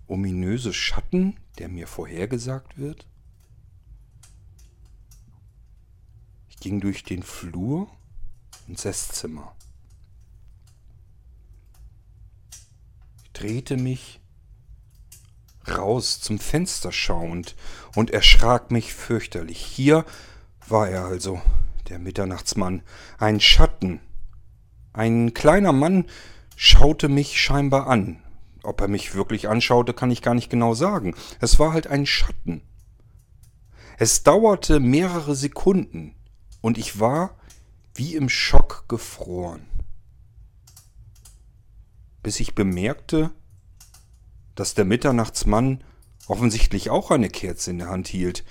ominöse 0.08 0.74
Schatten, 0.74 1.39
der 1.58 1.67
mir 1.67 1.88
vorhergesagt 1.88 2.78
wird? 2.78 3.08
Ich 6.50 6.58
ging 6.58 6.80
durch 6.80 7.04
den 7.04 7.24
Flur 7.24 7.89
ins 8.67 8.86
Esszimmer. 8.86 9.56
Ich 13.24 13.32
drehte 13.32 13.78
mich 13.78 14.22
raus 15.67 16.22
zum 16.22 16.39
Fenster 16.39 16.91
schauend 16.91 17.56
und 17.96 18.12
erschrak 18.12 18.72
mich 18.72 18.94
fürchterlich. 18.94 19.60
Hier 19.60 20.06
war 20.67 20.88
er 20.88 21.06
also, 21.06 21.41
der 21.91 21.99
Mitternachtsmann, 21.99 22.84
ein 23.17 23.41
Schatten. 23.41 23.99
Ein 24.93 25.34
kleiner 25.34 25.73
Mann 25.73 26.06
schaute 26.56 27.10
mich 27.10 27.39
scheinbar 27.39 27.88
an. 27.88 28.23
Ob 28.63 28.80
er 28.80 28.88
mich 28.88 29.13
wirklich 29.13 29.49
anschaute, 29.49 29.93
kann 29.93 30.10
ich 30.10 30.21
gar 30.21 30.34
nicht 30.34 30.49
genau 30.49 30.73
sagen. 30.73 31.15
Es 31.41 31.60
war 31.60 31.73
halt 31.73 31.88
ein 31.88 32.06
Schatten. 32.06 32.62
Es 33.97 34.23
dauerte 34.23 34.80
mehrere 34.80 35.36
Sekunden 35.36 36.15
und 36.62 36.77
ich 36.77 36.99
war 36.99 37.38
wie 37.93 38.15
im 38.15 38.30
Schock 38.30 38.86
gefroren. 38.88 39.65
Bis 42.23 42.39
ich 42.39 42.56
bemerkte, 42.56 43.32
dass 44.56 44.75
der 44.75 44.86
Mitternachtsmann 44.86 45.84
offensichtlich 46.27 46.89
auch 46.89 47.12
eine 47.12 47.27
Kerze 47.27 47.71
in 47.71 47.80
der 47.80 47.89
Hand 47.89 48.08
hielt. 48.08 48.45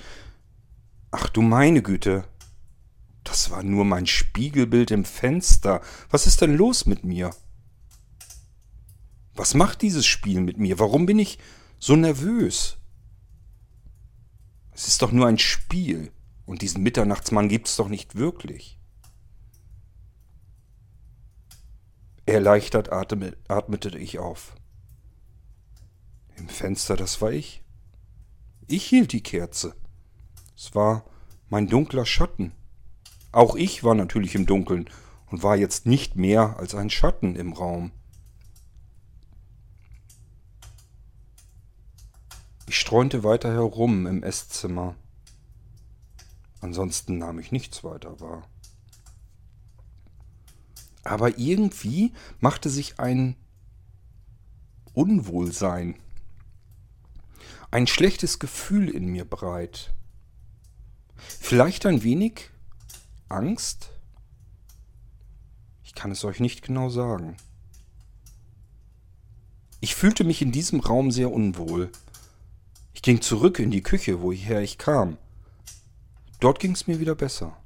Ach 1.11 1.29
du 1.31 1.41
meine 1.41 1.81
Güte, 1.81 2.25
das 3.31 3.53
war 3.53 3.63
nur 3.63 3.85
mein 3.85 4.09
Spiegelbild 4.09 4.91
im 4.91 5.05
Fenster. 5.05 5.81
Was 6.11 6.27
ist 6.27 6.41
denn 6.41 6.57
los 6.57 6.85
mit 6.85 7.05
mir? 7.05 7.31
Was 9.35 9.55
macht 9.55 9.83
dieses 9.83 10.05
Spiel 10.05 10.41
mit 10.41 10.59
mir? 10.59 10.81
Warum 10.81 11.07
bin 11.07 11.21
ich 11.21 11.39
so 11.79 11.95
nervös? 11.95 12.77
Es 14.73 14.89
ist 14.89 15.01
doch 15.03 15.13
nur 15.13 15.29
ein 15.29 15.39
Spiel. 15.39 16.11
Und 16.45 16.63
diesen 16.63 16.83
Mitternachtsmann 16.83 17.49
gibt 17.49 17.69
es 17.69 17.77
doch 17.77 17.89
nicht 17.89 18.17
wirklich. 18.17 18.81
Erleichtert 22.27 22.91
atmete 22.93 23.97
ich 23.97 24.19
auf. 24.19 24.57
Im 26.35 26.49
Fenster, 26.49 26.97
das 26.97 27.21
war 27.23 27.31
ich. 27.31 27.63
Ich 28.67 28.85
hielt 28.87 29.13
die 29.13 29.23
Kerze. 29.23 29.77
Es 30.57 30.75
war 30.75 31.05
mein 31.49 31.69
dunkler 31.69 32.07
Schatten. 32.07 32.53
Auch 33.33 33.55
ich 33.55 33.85
war 33.85 33.95
natürlich 33.95 34.35
im 34.35 34.47
Dunkeln 34.47 34.91
und 35.27 35.43
war 35.43 35.57
jetzt 35.57 35.87
nicht 35.87 36.17
mehr 36.17 36.59
als 36.59 36.75
ein 36.75 36.91
Schatten 36.91 37.37
im 37.37 37.53
Raum. 37.53 37.93
Ich 42.67 42.79
streunte 42.79 43.25
weiter 43.25 43.53
herum 43.53 44.07
im 44.07 44.23
Esszimmer. 44.23 44.95
Ansonsten 46.61 47.19
nahm 47.19 47.39
ich 47.39 47.53
nichts 47.53 47.83
weiter 47.85 48.21
wahr. 48.21 48.49
Aber 51.03 51.39
irgendwie 51.39 52.13
machte 52.39 52.69
sich 52.69 53.01
ein 53.01 53.37
Unwohlsein, 54.93 55.97
ein 57.71 57.87
schlechtes 57.87 58.39
Gefühl 58.39 58.89
in 58.89 59.07
mir 59.07 59.25
breit. 59.25 59.95
Vielleicht 61.17 61.87
ein 61.87 62.03
wenig 62.03 62.51
Angst? 63.31 63.91
Ich 65.85 65.95
kann 65.95 66.11
es 66.11 66.25
euch 66.25 66.41
nicht 66.41 66.63
genau 66.63 66.89
sagen. 66.89 67.37
Ich 69.81 69.95
fühlte 69.95 70.25
mich 70.25 70.43
in 70.43 70.53
diesem 70.53 70.81
Raum 70.81 71.11
sehr 71.11 71.31
unwohl. 71.31 71.91
Ich 72.93 73.03
ging 73.03 73.21
zurück 73.21 73.59
in 73.59 73.71
die 73.71 73.83
Küche, 73.83 74.21
woher 74.21 74.61
ich 74.61 74.79
kam. 74.79 75.17
Dort 76.41 76.59
ging 76.59 76.73
es 76.73 76.87
mir 76.87 77.01
wieder 77.01 77.15
besser. 77.15 77.57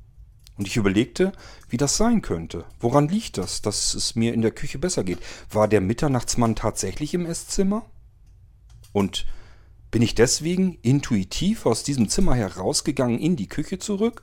Und 0.57 0.69
ich 0.69 0.77
überlegte, 0.77 1.33
wie 1.69 1.77
das 1.77 1.97
sein 1.97 2.23
könnte. 2.23 2.65
Woran 2.79 3.09
liegt 3.09 3.39
das, 3.39 3.63
dass 3.63 3.95
es 3.95 4.15
mir 4.15 4.35
in 4.35 4.43
der 4.43 4.53
Küche 4.53 4.79
besser 4.79 5.03
geht? 5.03 5.19
War 5.51 5.67
der 5.67 5.81
Mitternachtsmann 5.81 6.55
tatsächlich 6.55 7.15
im 7.15 7.27
Esszimmer? 7.27 7.85
Und 8.93 9.27
bin 9.91 10.03
ich 10.03 10.15
deswegen 10.15 10.79
intuitiv 10.83 11.67
aus 11.67 11.83
diesem 11.83 12.09
Zimmer 12.09 12.35
herausgegangen 12.35 13.19
in 13.19 13.35
die 13.35 13.49
Küche 13.49 13.79
zurück? 13.79 14.23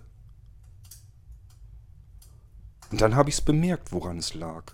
Und 2.91 3.01
dann 3.01 3.15
habe 3.15 3.29
ich 3.29 3.35
es 3.35 3.41
bemerkt, 3.41 3.91
woran 3.91 4.17
es 4.17 4.33
lag. 4.33 4.73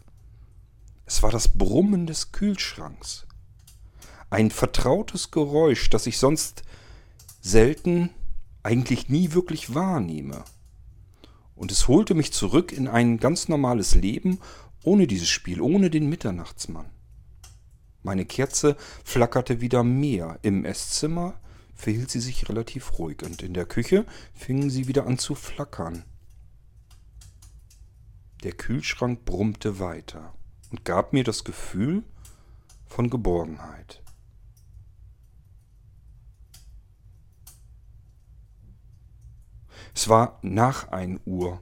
Es 1.05 1.23
war 1.23 1.31
das 1.31 1.47
Brummen 1.47 2.07
des 2.07 2.31
Kühlschranks. 2.31 3.27
Ein 4.29 4.51
vertrautes 4.51 5.31
Geräusch, 5.31 5.89
das 5.89 6.07
ich 6.07 6.17
sonst 6.17 6.63
selten, 7.39 8.09
eigentlich 8.63 9.07
nie 9.07 9.33
wirklich 9.33 9.73
wahrnehme. 9.73 10.43
Und 11.55 11.71
es 11.71 11.87
holte 11.87 12.13
mich 12.13 12.33
zurück 12.33 12.73
in 12.73 12.87
ein 12.87 13.19
ganz 13.19 13.47
normales 13.47 13.95
Leben 13.95 14.39
ohne 14.83 15.07
dieses 15.07 15.29
Spiel, 15.29 15.61
ohne 15.61 15.89
den 15.89 16.09
Mitternachtsmann. 16.09 16.89
Meine 18.03 18.25
Kerze 18.25 18.75
flackerte 19.03 19.61
wieder 19.61 19.83
mehr. 19.83 20.39
Im 20.41 20.65
Esszimmer 20.65 21.39
verhielt 21.75 22.09
sie 22.09 22.19
sich 22.19 22.49
relativ 22.49 22.97
ruhig 22.99 23.23
und 23.23 23.41
in 23.41 23.53
der 23.53 23.65
Küche 23.65 24.05
fingen 24.33 24.69
sie 24.69 24.87
wieder 24.87 25.05
an 25.05 25.17
zu 25.17 25.35
flackern. 25.35 26.03
Der 28.43 28.51
Kühlschrank 28.51 29.25
brummte 29.25 29.79
weiter 29.79 30.33
und 30.71 30.85
gab 30.85 31.13
mir 31.13 31.23
das 31.23 31.43
Gefühl 31.43 32.03
von 32.85 33.09
Geborgenheit. 33.09 34.03
Es 39.95 40.07
war 40.07 40.37
nach 40.43 40.89
ein 40.89 41.19
Uhr. 41.25 41.59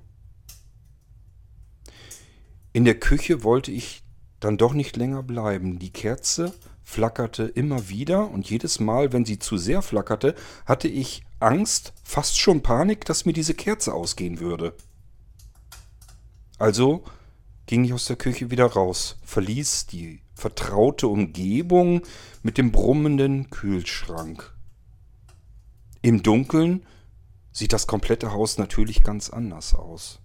In 2.73 2.83
der 2.83 2.99
Küche 2.99 3.43
wollte 3.43 3.71
ich 3.71 4.03
dann 4.41 4.57
doch 4.57 4.73
nicht 4.73 4.97
länger 4.97 5.23
bleiben. 5.23 5.79
Die 5.79 5.93
Kerze 5.93 6.53
flackerte 6.83 7.43
immer 7.43 7.87
wieder 7.87 8.29
und 8.29 8.49
jedes 8.49 8.81
Mal, 8.81 9.13
wenn 9.13 9.23
sie 9.23 9.39
zu 9.39 9.57
sehr 9.57 9.81
flackerte, 9.81 10.35
hatte 10.65 10.89
ich 10.89 11.23
Angst, 11.39 11.93
fast 12.03 12.37
schon 12.37 12.61
Panik, 12.61 13.05
dass 13.05 13.25
mir 13.25 13.33
diese 13.33 13.53
Kerze 13.53 13.93
ausgehen 13.93 14.39
würde. 14.39 14.75
Also 16.57 17.03
ging 17.65 17.83
ich 17.83 17.93
aus 17.93 18.05
der 18.05 18.15
Küche 18.15 18.51
wieder 18.51 18.65
raus, 18.65 19.17
verließ 19.23 19.87
die 19.87 20.21
vertraute 20.33 21.07
Umgebung 21.07 22.01
mit 22.43 22.57
dem 22.57 22.71
brummenden 22.71 23.49
Kühlschrank. 23.49 24.53
Im 26.01 26.21
Dunkeln 26.21 26.85
sieht 27.51 27.73
das 27.73 27.87
komplette 27.87 28.31
Haus 28.31 28.57
natürlich 28.57 29.01
ganz 29.03 29.29
anders 29.29 29.73
aus. 29.73 30.19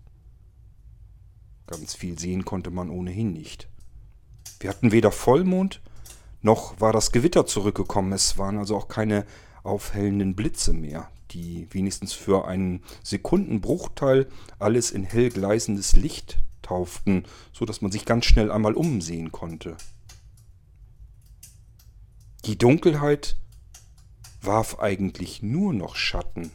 Ganz 1.66 1.95
viel 1.95 2.19
sehen 2.19 2.45
konnte 2.45 2.71
man 2.71 2.90
ohnehin 2.90 3.33
nicht. 3.33 3.69
Wir 4.59 4.71
hatten 4.71 4.93
weder 4.93 5.12
Vollmond, 5.12 5.81
noch 6.43 6.81
war 6.81 6.93
das 6.93 7.12
Gewitter 7.12 7.47
zurückgekommen. 7.47 8.12
Es 8.12 8.37
waren 8.37 8.59
also 8.59 8.77
auch 8.77 8.88
keine 8.88 9.25
aufhellenden 9.62 10.35
Blitze 10.35 10.73
mehr, 10.73 11.09
die 11.31 11.66
wenigstens 11.71 12.12
für 12.12 12.47
einen 12.47 12.83
Sekundenbruchteil 13.03 14.29
alles 14.59 14.90
in 14.90 15.05
hell 15.05 15.31
gleißendes 15.31 15.97
Licht 15.97 16.38
tauften, 16.62 17.25
so 17.53 17.64
dass 17.64 17.81
man 17.81 17.93
sich 17.93 18.05
ganz 18.05 18.27
schnell 18.27 18.51
einmal 18.51 18.75
umsehen 18.75 19.33
konnte. 19.33 19.77
Die 22.45 22.57
Dunkelheit 22.57 23.37
warf 24.40 24.79
eigentlich 24.79 25.43
nur 25.43 25.73
noch 25.73 25.97
Schatten. 25.97 26.53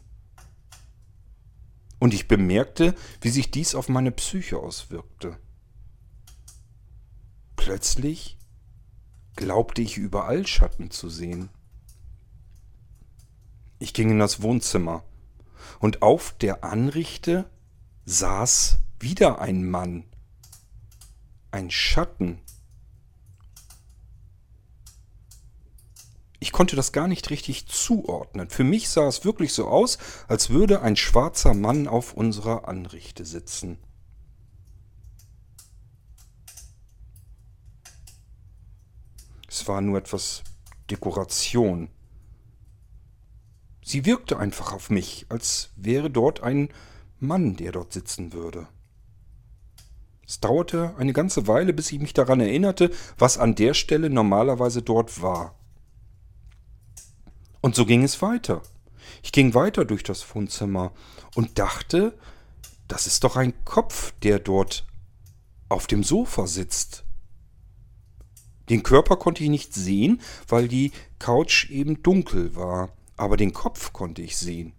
Und 2.00 2.14
ich 2.14 2.28
bemerkte, 2.28 2.96
wie 3.22 3.30
sich 3.30 3.52
dies 3.52 3.76
auf 3.76 3.90
meine 3.90 4.12
Psyche 4.12 4.58
auswirkte. 4.58 5.38
Plötzlich 7.56 8.38
glaubte 9.36 9.82
ich 9.82 9.98
überall 9.98 10.46
Schatten 10.46 10.92
zu 10.92 11.10
sehen. 11.10 11.50
Ich 13.80 13.94
ging 13.94 14.10
in 14.10 14.20
das 14.20 14.42
Wohnzimmer, 14.42 15.04
und 15.80 16.02
auf 16.02 16.34
der 16.40 16.64
Anrichte 16.64 17.50
saß 18.06 18.78
wieder 19.00 19.40
ein 19.40 19.70
Mann. 19.70 20.06
Ein 21.52 21.70
Schatten. 21.70 22.42
Ich 26.40 26.52
konnte 26.52 26.76
das 26.76 26.92
gar 26.92 27.08
nicht 27.08 27.30
richtig 27.30 27.68
zuordnen. 27.68 28.50
Für 28.50 28.64
mich 28.64 28.90
sah 28.90 29.08
es 29.08 29.26
wirklich 29.26 29.54
so 29.54 29.68
aus, 29.68 29.98
als 30.28 30.50
würde 30.50 30.82
ein 30.82 30.96
schwarzer 30.96 31.54
Mann 31.54 31.88
auf 31.88 32.14
unserer 32.14 32.68
Anrichte 32.68 33.26
sitzen. 33.26 33.80
Es 39.48 39.68
war 39.68 39.82
nur 39.82 39.98
etwas 39.98 40.44
Dekoration. 40.92 41.90
Sie 43.88 44.04
wirkte 44.04 44.40
einfach 44.40 44.74
auf 44.74 44.90
mich, 44.90 45.28
als 45.30 45.70
wäre 45.76 46.10
dort 46.10 46.42
ein 46.42 46.70
Mann, 47.20 47.56
der 47.56 47.72
dort 47.72 47.94
sitzen 47.94 48.34
würde. 48.34 48.68
Es 50.26 50.40
dauerte 50.40 50.96
eine 50.98 51.14
ganze 51.14 51.46
Weile, 51.46 51.72
bis 51.72 51.92
ich 51.92 52.00
mich 52.00 52.12
daran 52.12 52.40
erinnerte, 52.40 52.90
was 53.20 53.38
an 53.38 53.54
der 53.54 53.76
Stelle 53.76 54.10
normalerweise 54.10 54.82
dort 54.82 55.22
war. 55.22 55.54
Und 57.62 57.76
so 57.76 57.86
ging 57.86 58.02
es 58.02 58.24
weiter. 58.24 58.64
Ich 59.22 59.32
ging 59.32 59.54
weiter 59.54 59.86
durch 59.86 60.02
das 60.02 60.34
Wohnzimmer 60.34 60.92
und 61.36 61.60
dachte, 61.60 62.18
das 62.88 63.06
ist 63.06 63.24
doch 63.24 63.36
ein 63.36 63.54
Kopf, 63.66 64.14
der 64.24 64.40
dort 64.40 64.88
auf 65.70 65.86
dem 65.86 66.04
Sofa 66.04 66.48
sitzt. 66.48 67.04
Den 68.68 68.82
Körper 68.82 69.18
konnte 69.18 69.44
ich 69.44 69.50
nicht 69.52 69.76
sehen, 69.76 70.22
weil 70.48 70.68
die 70.68 70.92
Couch 71.20 71.70
eben 71.70 72.02
dunkel 72.02 72.56
war, 72.56 72.90
aber 73.18 73.38
den 73.38 73.54
Kopf 73.54 73.94
konnte 73.94 74.22
ich 74.22 74.38
sehen, 74.38 74.74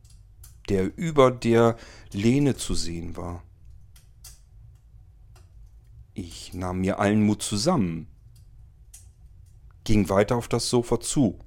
der 0.69 0.97
über 0.97 1.31
der 1.31 1.77
Lehne 2.13 2.57
zu 2.57 2.75
sehen 2.75 3.17
war. 3.17 3.43
Ich 6.15 6.55
nahm 6.55 6.81
mir 6.81 6.99
allen 6.99 7.23
Mut 7.23 7.43
zusammen, 7.43 8.09
ging 9.85 10.09
weiter 10.09 10.37
auf 10.37 10.49
das 10.49 10.69
Sofa 10.69 11.01
zu. 11.01 11.39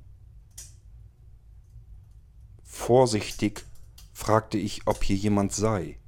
Vorsichtig 2.63 3.65
fragte 4.13 4.58
ich, 4.58 4.88
ob 4.88 5.04
hier 5.04 5.15
jemand 5.15 5.54
sei. 5.54 5.99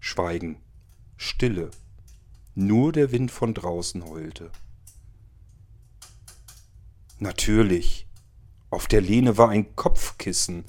Schweigen, 0.00 0.60
Stille, 1.16 1.70
nur 2.54 2.92
der 2.92 3.12
Wind 3.12 3.30
von 3.30 3.54
draußen 3.54 4.04
heulte. 4.04 4.50
Natürlich, 7.18 8.06
auf 8.72 8.88
der 8.88 9.02
Lehne 9.02 9.36
war 9.36 9.50
ein 9.50 9.76
Kopfkissen, 9.76 10.64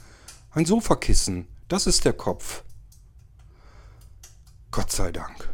ein 0.52 0.66
Sofakissen, 0.66 1.48
das 1.70 1.88
ist 1.88 2.04
der 2.04 2.12
Kopf. 2.12 2.64
Gott 4.72 4.92
sei 4.92 5.12
Dank. 5.14 5.50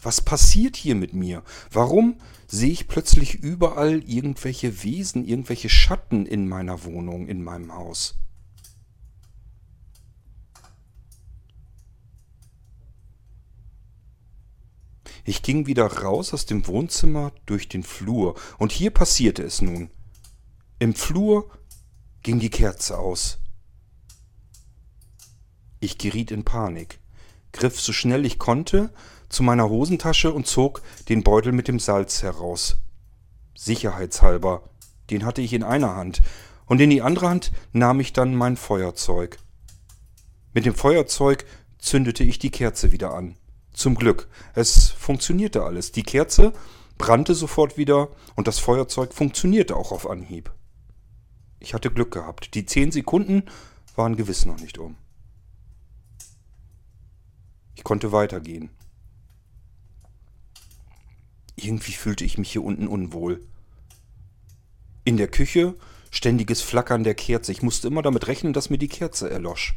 Was 0.00 0.20
passiert 0.20 0.76
hier 0.76 0.94
mit 0.94 1.12
mir? 1.12 1.42
Warum 1.72 2.20
sehe 2.46 2.70
ich 2.70 2.86
plötzlich 2.86 3.34
überall 3.34 3.98
irgendwelche 4.08 4.84
Wesen, 4.84 5.26
irgendwelche 5.26 5.68
Schatten 5.68 6.24
in 6.24 6.48
meiner 6.48 6.84
Wohnung, 6.84 7.26
in 7.26 7.42
meinem 7.42 7.74
Haus? 7.74 8.14
Ich 15.24 15.42
ging 15.42 15.66
wieder 15.66 15.86
raus 15.86 16.32
aus 16.32 16.46
dem 16.46 16.66
Wohnzimmer 16.68 17.32
durch 17.46 17.68
den 17.68 17.82
Flur, 17.82 18.36
und 18.58 18.70
hier 18.70 18.90
passierte 18.90 19.42
es 19.42 19.62
nun. 19.62 19.90
Im 20.82 20.96
Flur 20.96 21.48
ging 22.24 22.40
die 22.40 22.50
Kerze 22.50 22.98
aus. 22.98 23.38
Ich 25.78 25.96
geriet 25.96 26.32
in 26.32 26.42
Panik, 26.42 26.98
griff 27.52 27.80
so 27.80 27.92
schnell 27.92 28.26
ich 28.26 28.40
konnte 28.40 28.92
zu 29.28 29.44
meiner 29.44 29.68
Hosentasche 29.68 30.32
und 30.32 30.48
zog 30.48 30.82
den 31.08 31.22
Beutel 31.22 31.52
mit 31.52 31.68
dem 31.68 31.78
Salz 31.78 32.24
heraus. 32.24 32.78
Sicherheitshalber, 33.54 34.70
den 35.08 35.24
hatte 35.24 35.40
ich 35.40 35.52
in 35.52 35.62
einer 35.62 35.94
Hand, 35.94 36.20
und 36.66 36.80
in 36.80 36.90
die 36.90 37.02
andere 37.02 37.28
Hand 37.28 37.52
nahm 37.72 38.00
ich 38.00 38.12
dann 38.12 38.34
mein 38.34 38.56
Feuerzeug. 38.56 39.38
Mit 40.52 40.66
dem 40.66 40.74
Feuerzeug 40.74 41.46
zündete 41.78 42.24
ich 42.24 42.40
die 42.40 42.50
Kerze 42.50 42.90
wieder 42.90 43.14
an, 43.14 43.36
Zum 43.72 43.94
Glück. 43.94 44.26
Es 44.52 44.88
funktionierte 44.88 45.62
alles. 45.62 45.92
Die 45.92 46.02
Kerze 46.02 46.52
brannte 46.98 47.36
sofort 47.36 47.76
wieder 47.76 48.08
und 48.34 48.48
das 48.48 48.58
Feuerzeug 48.58 49.14
funktionierte 49.14 49.76
auch 49.76 49.92
auf 49.92 50.10
Anhieb. 50.10 50.50
Ich 51.62 51.74
hatte 51.74 51.92
Glück 51.92 52.10
gehabt. 52.10 52.54
Die 52.54 52.66
zehn 52.66 52.90
Sekunden 52.90 53.44
waren 53.94 54.16
gewiss 54.16 54.46
noch 54.46 54.58
nicht 54.58 54.78
um. 54.78 54.96
Ich 57.76 57.84
konnte 57.84 58.10
weitergehen. 58.10 58.70
Irgendwie 61.54 61.92
fühlte 61.92 62.24
ich 62.24 62.36
mich 62.36 62.50
hier 62.50 62.64
unten 62.64 62.88
unwohl. 62.88 63.46
In 65.04 65.16
der 65.16 65.28
Küche 65.28 65.76
ständiges 66.10 66.62
Flackern 66.62 67.04
der 67.04 67.14
Kerze. 67.14 67.52
Ich 67.52 67.62
musste 67.62 67.86
immer 67.86 68.02
damit 68.02 68.26
rechnen, 68.26 68.52
dass 68.52 68.68
mir 68.68 68.78
die 68.78 68.88
Kerze 68.88 69.30
erlosch. 69.30 69.76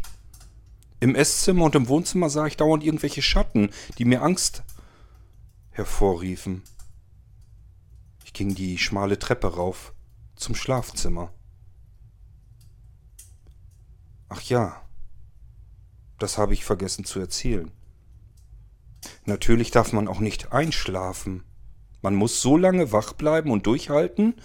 Im 0.99 1.13
Esszimmer 1.13 1.65
und 1.65 1.75
im 1.75 1.87
Wohnzimmer 1.87 2.31
sah 2.31 2.47
ich 2.47 2.57
dauernd 2.57 2.83
irgendwelche 2.83 3.21
Schatten, 3.21 3.69
die 3.99 4.05
mir 4.05 4.23
Angst 4.23 4.63
hervorriefen. 5.69 6.63
Ich 8.23 8.33
ging 8.33 8.55
die 8.55 8.79
schmale 8.79 9.19
Treppe 9.19 9.53
rauf 9.53 9.93
zum 10.35 10.55
Schlafzimmer. 10.55 11.31
Ach 14.35 14.41
ja, 14.41 14.81
das 16.19 16.37
habe 16.37 16.53
ich 16.53 16.65
vergessen 16.65 17.05
zu 17.05 17.21
erzählen. 17.21 17.71
Natürlich 19.23 19.71
darf 19.71 19.93
man 19.93 20.09
auch 20.09 20.19
nicht 20.19 20.51
einschlafen. 20.51 21.45
Man 22.01 22.15
muss 22.15 22.41
so 22.41 22.57
lange 22.57 22.91
wach 22.91 23.13
bleiben 23.13 23.49
und 23.49 23.65
durchhalten 23.65 24.35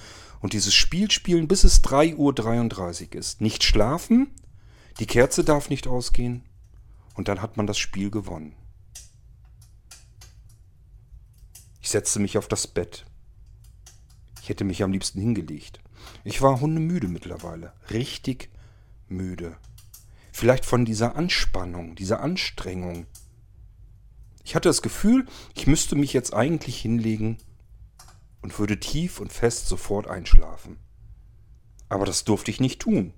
und 0.40 0.52
dieses 0.52 0.74
Spiel 0.74 1.10
spielen, 1.10 1.48
bis 1.48 1.64
es 1.64 1.82
3.33 1.82 3.08
Uhr 3.08 3.14
ist. 3.16 3.40
Nicht 3.40 3.64
schlafen, 3.64 4.30
die 5.00 5.06
Kerze 5.06 5.42
darf 5.42 5.70
nicht 5.70 5.88
ausgehen 5.88 6.44
und 7.14 7.26
dann 7.26 7.42
hat 7.42 7.56
man 7.56 7.66
das 7.66 7.78
Spiel 7.78 8.10
gewonnen. 8.12 8.54
Ich 11.80 11.90
setzte 11.90 12.20
mich 12.20 12.38
auf 12.38 12.46
das 12.46 12.68
Bett. 12.68 13.06
Ich 14.40 14.50
hätte 14.50 14.64
mich 14.64 14.84
am 14.84 14.92
liebsten 14.92 15.20
hingelegt. 15.20 15.80
Ich 16.22 16.42
war 16.42 16.60
hundemüde 16.60 17.08
mittlerweile. 17.08 17.72
Richtig 17.90 18.50
müde. 19.08 19.56
Vielleicht 20.40 20.64
von 20.64 20.86
dieser 20.86 21.16
Anspannung, 21.16 21.96
dieser 21.96 22.20
Anstrengung. 22.20 23.06
Ich 24.42 24.54
hatte 24.54 24.70
das 24.70 24.80
Gefühl, 24.80 25.26
ich 25.54 25.66
müsste 25.66 25.96
mich 25.96 26.14
jetzt 26.14 26.32
eigentlich 26.32 26.80
hinlegen 26.80 27.36
und 28.40 28.58
würde 28.58 28.80
tief 28.80 29.20
und 29.20 29.30
fest 29.30 29.68
sofort 29.68 30.06
einschlafen. 30.06 30.78
Aber 31.90 32.06
das 32.06 32.24
durfte 32.24 32.50
ich 32.50 32.58
nicht 32.58 32.80
tun. 32.80 33.12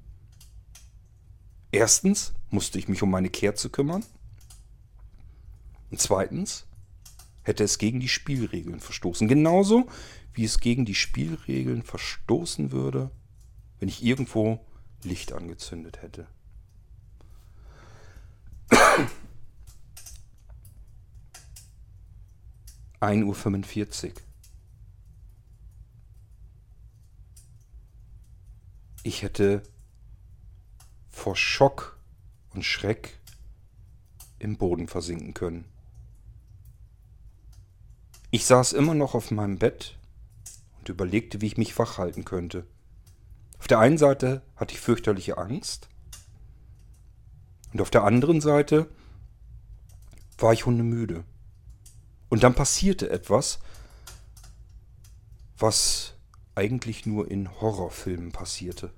Erstens 1.71 2.33
musste 2.51 2.81
ich 2.81 2.89
mich 2.89 3.05
um 3.05 3.11
meine 3.13 3.31
Kerze 3.31 3.71
kümmern. 3.71 4.05
Und 5.93 6.01
zweitens 6.01 6.67
hätte 7.45 7.63
es 7.63 7.79
gegen 7.79 8.01
die 8.01 8.09
Spielregeln 8.09 8.81
verstoßen. 8.81 9.29
Genauso 9.29 9.87
wie 10.35 10.43
es 10.43 10.59
gegen 10.59 10.87
die 10.87 10.97
Spielregeln 10.97 11.85
verstoßen 11.85 12.73
würde, 12.73 13.13
wenn 13.79 13.89
ich 13.89 14.03
irgendwo 14.03 14.59
Licht 15.05 15.33
angezündet 15.33 16.03
hätte. 16.03 16.27
1.45 23.01 24.07
Uhr. 24.07 24.13
Ich 29.03 29.23
hätte 29.23 29.63
vor 31.09 31.37
Schock 31.37 31.99
und 32.51 32.65
Schreck 32.65 33.19
im 34.39 34.57
Boden 34.57 34.89
versinken 34.89 35.35
können. 35.35 35.65
Ich 38.31 38.47
saß 38.47 38.73
immer 38.73 38.95
noch 38.95 39.15
auf 39.15 39.31
meinem 39.31 39.59
Bett 39.59 39.99
und 40.79 40.89
überlegte, 40.89 41.41
wie 41.41 41.47
ich 41.47 41.57
mich 41.57 41.79
wach 41.79 41.99
halten 41.99 42.25
könnte. 42.25 42.67
Auf 43.59 43.67
der 43.67 43.79
einen 43.79 43.99
Seite 43.99 44.43
hatte 44.57 44.75
ich 44.75 44.81
fürchterliche 44.81 45.39
Angst 45.39 45.89
und 47.73 47.81
auf 47.81 47.91
der 47.91 48.05
anderen 48.05 48.41
Seite 48.41 48.89
war 50.39 50.53
ich 50.53 50.67
hundemüde. 50.67 51.25
Und 52.29 52.43
dann 52.43 52.55
passierte 52.55 53.11
etwas, 53.11 53.61
was 55.59 56.15
eigentlich 56.55 57.07
nur 57.07 57.31
in 57.31 57.61
Horrorfilmen 57.61 58.33
passierte. 58.33 58.93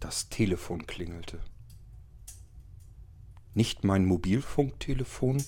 Das 0.00 0.28
Telefon 0.28 0.86
klingelte. 0.86 1.40
Nicht 3.54 3.84
mein 3.84 4.04
Mobilfunktelefon, 4.04 5.42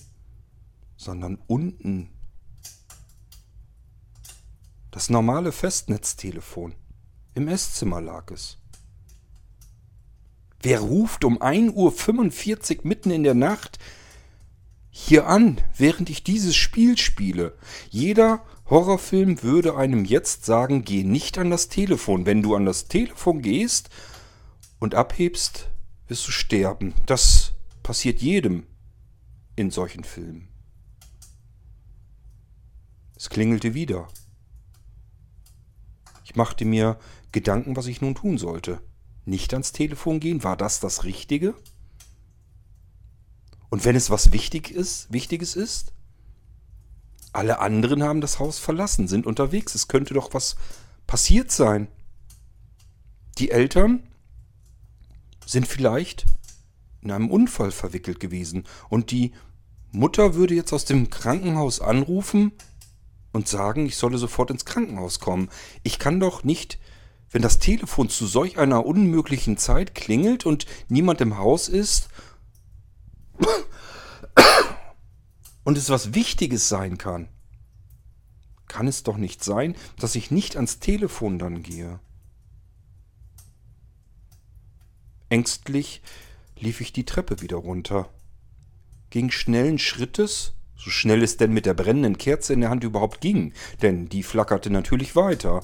sondern 0.97 1.41
unten. 1.47 2.09
Das 4.91 5.09
normale 5.09 5.51
Festnetztelefon. 5.51 6.75
Im 7.33 7.47
Esszimmer 7.47 8.01
lag 8.01 8.31
es. 8.31 8.57
Wer 10.61 10.79
ruft 10.79 11.23
um 11.23 11.41
1.45 11.41 12.77
Uhr 12.77 12.81
mitten 12.83 13.11
in 13.11 13.23
der 13.23 13.33
Nacht 13.33 13.79
hier 14.89 15.27
an, 15.27 15.59
während 15.75 16.09
ich 16.09 16.23
dieses 16.23 16.55
Spiel 16.55 16.97
spiele? 16.97 17.57
Jeder 17.89 18.43
Horrorfilm 18.69 19.41
würde 19.43 19.75
einem 19.75 20.05
jetzt 20.05 20.45
sagen, 20.45 20.83
geh 20.83 21.03
nicht 21.03 21.37
an 21.37 21.49
das 21.49 21.67
Telefon. 21.67 22.25
Wenn 22.25 22.41
du 22.41 22.55
an 22.55 22.65
das 22.65 22.87
Telefon 22.87 23.41
gehst 23.41 23.89
und 24.79 24.93
abhebst, 24.93 25.69
wirst 26.07 26.27
du 26.27 26.31
sterben. 26.31 26.93
Das 27.05 27.53
passiert 27.81 28.21
jedem 28.21 28.65
in 29.55 29.71
solchen 29.71 30.03
Filmen. 30.03 30.47
Es 33.15 33.29
klingelte 33.29 33.73
wieder. 33.73 34.07
Ich 36.23 36.35
machte 36.35 36.65
mir 36.65 36.97
Gedanken, 37.31 37.75
was 37.75 37.87
ich 37.87 38.01
nun 38.01 38.15
tun 38.15 38.37
sollte. 38.37 38.81
Nicht 39.25 39.53
ans 39.53 39.71
Telefon 39.71 40.19
gehen, 40.19 40.43
war 40.43 40.57
das 40.57 40.79
das 40.79 41.03
Richtige? 41.03 41.53
Und 43.69 43.85
wenn 43.85 43.95
es 43.95 44.09
was 44.09 44.33
wichtig 44.33 44.71
ist, 44.71 45.11
Wichtiges 45.13 45.55
ist? 45.55 45.93
Alle 47.33 47.59
anderen 47.59 48.03
haben 48.03 48.19
das 48.19 48.39
Haus 48.39 48.59
verlassen, 48.59 49.07
sind 49.07 49.25
unterwegs. 49.25 49.75
Es 49.75 49.87
könnte 49.87 50.13
doch 50.13 50.33
was 50.33 50.57
passiert 51.07 51.51
sein. 51.51 51.87
Die 53.37 53.51
Eltern 53.51 54.03
sind 55.45 55.67
vielleicht 55.67 56.25
in 57.01 57.11
einem 57.11 57.29
Unfall 57.29 57.71
verwickelt 57.71 58.19
gewesen 58.19 58.65
und 58.89 59.11
die 59.11 59.31
Mutter 59.91 60.35
würde 60.35 60.53
jetzt 60.53 60.73
aus 60.73 60.85
dem 60.85 61.09
Krankenhaus 61.09 61.81
anrufen 61.81 62.51
und 63.33 63.47
sagen, 63.47 63.85
ich 63.85 63.97
solle 63.97 64.17
sofort 64.17 64.51
ins 64.51 64.65
Krankenhaus 64.65 65.19
kommen. 65.19 65.49
Ich 65.83 65.99
kann 65.99 66.19
doch 66.19 66.43
nicht, 66.43 66.79
wenn 67.31 67.41
das 67.41 67.59
Telefon 67.59 68.09
zu 68.09 68.27
solch 68.27 68.57
einer 68.57 68.85
unmöglichen 68.85 69.57
Zeit 69.57 69.95
klingelt 69.95 70.45
und 70.45 70.65
niemand 70.89 71.21
im 71.21 71.37
Haus 71.37 71.69
ist 71.69 72.09
und 75.63 75.77
es 75.77 75.89
was 75.89 76.13
Wichtiges 76.13 76.69
sein 76.69 76.97
kann, 76.97 77.29
kann 78.67 78.87
es 78.87 79.03
doch 79.03 79.17
nicht 79.17 79.43
sein, 79.43 79.75
dass 79.97 80.15
ich 80.15 80.31
nicht 80.31 80.55
ans 80.55 80.79
Telefon 80.79 81.39
dann 81.39 81.63
gehe. 81.63 81.99
Ängstlich 85.29 86.01
lief 86.57 86.81
ich 86.81 86.91
die 86.91 87.05
Treppe 87.05 87.41
wieder 87.41 87.57
runter, 87.57 88.09
ging 89.09 89.31
schnellen 89.31 89.79
Schrittes 89.79 90.53
so 90.83 90.89
schnell 90.89 91.21
es 91.21 91.37
denn 91.37 91.53
mit 91.53 91.67
der 91.67 91.75
brennenden 91.75 92.17
Kerze 92.17 92.53
in 92.53 92.61
der 92.61 92.71
Hand 92.71 92.83
überhaupt 92.83 93.21
ging, 93.21 93.53
denn 93.83 94.09
die 94.09 94.23
flackerte 94.23 94.71
natürlich 94.71 95.15
weiter, 95.15 95.63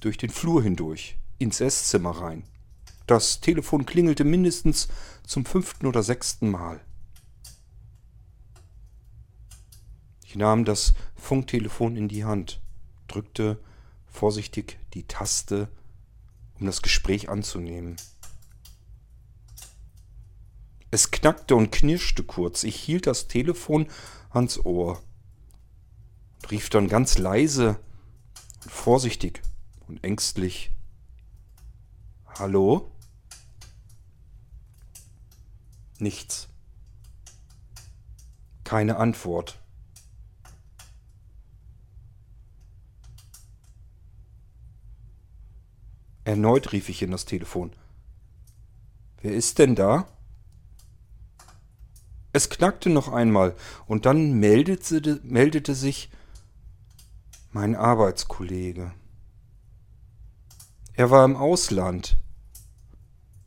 durch 0.00 0.16
den 0.16 0.30
Flur 0.30 0.62
hindurch, 0.62 1.18
ins 1.38 1.60
Esszimmer 1.60 2.10
rein. 2.10 2.44
Das 3.06 3.40
Telefon 3.40 3.86
klingelte 3.86 4.24
mindestens 4.24 4.88
zum 5.24 5.44
fünften 5.44 5.86
oder 5.86 6.02
sechsten 6.02 6.50
Mal. 6.50 6.80
Ich 10.24 10.36
nahm 10.36 10.66
das 10.66 10.92
Funktelefon 11.16 11.96
in 11.96 12.08
die 12.08 12.24
Hand, 12.24 12.60
drückte 13.06 13.58
vorsichtig 14.06 14.78
die 14.92 15.04
Taste, 15.04 15.68
um 16.60 16.66
das 16.66 16.82
Gespräch 16.82 17.30
anzunehmen. 17.30 17.96
Es 20.90 21.10
knackte 21.10 21.54
und 21.54 21.70
knirschte 21.70 22.24
kurz. 22.24 22.62
Ich 22.64 22.76
hielt 22.76 23.06
das 23.06 23.28
Telefon 23.28 23.88
ans 24.30 24.58
Ohr 24.58 25.02
und 26.42 26.50
rief 26.50 26.68
dann 26.68 26.88
ganz 26.88 27.18
leise 27.18 27.78
und 28.64 28.70
vorsichtig 28.70 29.42
und 29.88 30.04
ängstlich 30.04 30.70
Hallo? 32.38 32.92
Nichts. 35.98 36.48
Keine 38.62 38.96
Antwort. 38.98 39.58
Erneut 46.22 46.72
rief 46.72 46.88
ich 46.90 47.02
in 47.02 47.10
das 47.10 47.24
Telefon. 47.24 47.72
Wer 49.20 49.32
ist 49.32 49.58
denn 49.58 49.74
da? 49.74 50.06
Es 52.32 52.50
knackte 52.50 52.90
noch 52.90 53.08
einmal 53.08 53.56
und 53.86 54.06
dann 54.06 54.38
meldete, 54.38 55.20
meldete 55.24 55.74
sich 55.74 56.10
mein 57.50 57.74
Arbeitskollege. 57.74 58.92
Er 60.98 61.10
war 61.10 61.24
im 61.24 61.36
Ausland 61.36 62.16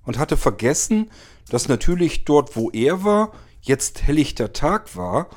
und 0.03 0.17
hatte 0.17 0.37
vergessen, 0.37 1.11
dass 1.49 1.67
natürlich 1.67 2.23
dort, 2.23 2.55
wo 2.55 2.71
er 2.71 3.03
war, 3.03 3.33
jetzt 3.59 4.03
helllichter 4.03 4.53
Tag 4.53 4.95
war, 4.95 5.29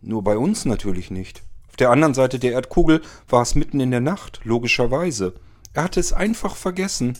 nur 0.00 0.22
bei 0.22 0.38
uns 0.38 0.66
natürlich 0.66 1.10
nicht. 1.10 1.42
Auf 1.68 1.74
der 1.74 1.90
anderen 1.90 2.14
Seite 2.14 2.38
der 2.38 2.52
Erdkugel 2.52 3.02
war 3.26 3.42
es 3.42 3.56
mitten 3.56 3.80
in 3.80 3.90
der 3.90 3.98
Nacht, 3.98 4.38
logischerweise. 4.44 5.34
Er 5.72 5.82
hatte 5.82 5.98
es 5.98 6.12
einfach 6.12 6.54
vergessen. 6.54 7.18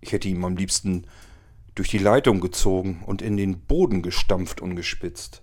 Ich 0.00 0.12
hätte 0.12 0.28
ihm 0.28 0.44
am 0.44 0.56
liebsten 0.56 1.08
durch 1.74 1.88
die 1.88 1.98
Leitung 1.98 2.38
gezogen 2.38 3.02
und 3.04 3.22
in 3.22 3.36
den 3.36 3.62
Boden 3.62 4.02
gestampft 4.02 4.60
und 4.60 4.76
gespitzt. 4.76 5.42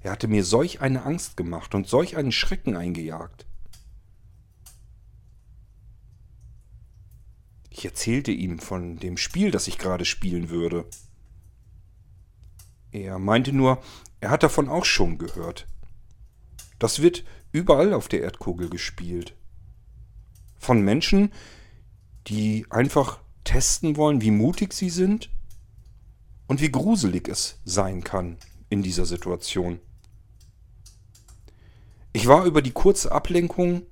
Er 0.00 0.12
hatte 0.12 0.28
mir 0.28 0.44
solch 0.44 0.80
eine 0.80 1.02
Angst 1.02 1.36
gemacht 1.36 1.74
und 1.74 1.88
solch 1.88 2.16
einen 2.16 2.30
Schrecken 2.30 2.76
eingejagt. 2.76 3.45
Erzählte 7.86 8.32
ihm 8.32 8.58
von 8.58 8.98
dem 8.98 9.16
Spiel, 9.16 9.50
das 9.50 9.68
ich 9.68 9.78
gerade 9.78 10.04
spielen 10.04 10.50
würde. 10.50 10.84
Er 12.92 13.18
meinte 13.18 13.52
nur, 13.52 13.82
er 14.20 14.30
hat 14.30 14.42
davon 14.42 14.68
auch 14.68 14.84
schon 14.84 15.18
gehört. 15.18 15.66
Das 16.78 17.00
wird 17.00 17.24
überall 17.52 17.94
auf 17.94 18.08
der 18.08 18.22
Erdkugel 18.22 18.68
gespielt. 18.68 19.34
Von 20.58 20.82
Menschen, 20.82 21.32
die 22.26 22.66
einfach 22.70 23.20
testen 23.44 23.96
wollen, 23.96 24.20
wie 24.20 24.30
mutig 24.30 24.72
sie 24.72 24.90
sind 24.90 25.30
und 26.46 26.60
wie 26.60 26.70
gruselig 26.70 27.28
es 27.28 27.60
sein 27.64 28.02
kann 28.02 28.36
in 28.68 28.82
dieser 28.82 29.06
Situation. 29.06 29.78
Ich 32.12 32.26
war 32.26 32.44
über 32.44 32.62
die 32.62 32.72
kurze 32.72 33.12
Ablenkung 33.12 33.82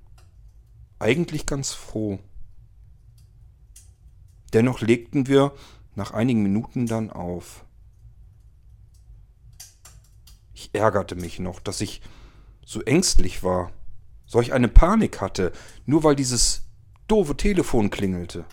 eigentlich 0.99 1.47
ganz 1.47 1.73
froh. 1.73 2.19
Dennoch 4.55 4.81
legten 4.81 5.27
wir 5.27 5.53
nach 5.97 6.13
einigen 6.13 6.43
Minuten 6.43 6.87
dann 6.87 7.11
auf. 7.11 7.65
Ich 10.55 10.71
ärgerte 10.73 11.17
mich 11.17 11.41
noch, 11.41 11.59
dass 11.59 11.81
ich 11.81 12.01
so 12.65 12.81
ängstlich 12.83 13.43
war, 13.43 13.73
solch 14.27 14.53
eine 14.53 14.69
Panik 14.69 15.21
hatte, 15.21 15.53
nur 15.87 16.05
weil 16.05 16.15
dieses 16.15 16.63
doofe 17.09 17.37
Telefon 17.37 17.91
klingelte. 17.91 18.45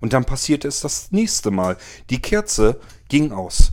Und 0.00 0.12
dann 0.12 0.24
passierte 0.24 0.68
es 0.68 0.80
das 0.80 1.12
nächste 1.12 1.50
Mal. 1.50 1.78
Die 2.10 2.20
Kerze 2.20 2.80
ging 3.08 3.32
aus. 3.32 3.72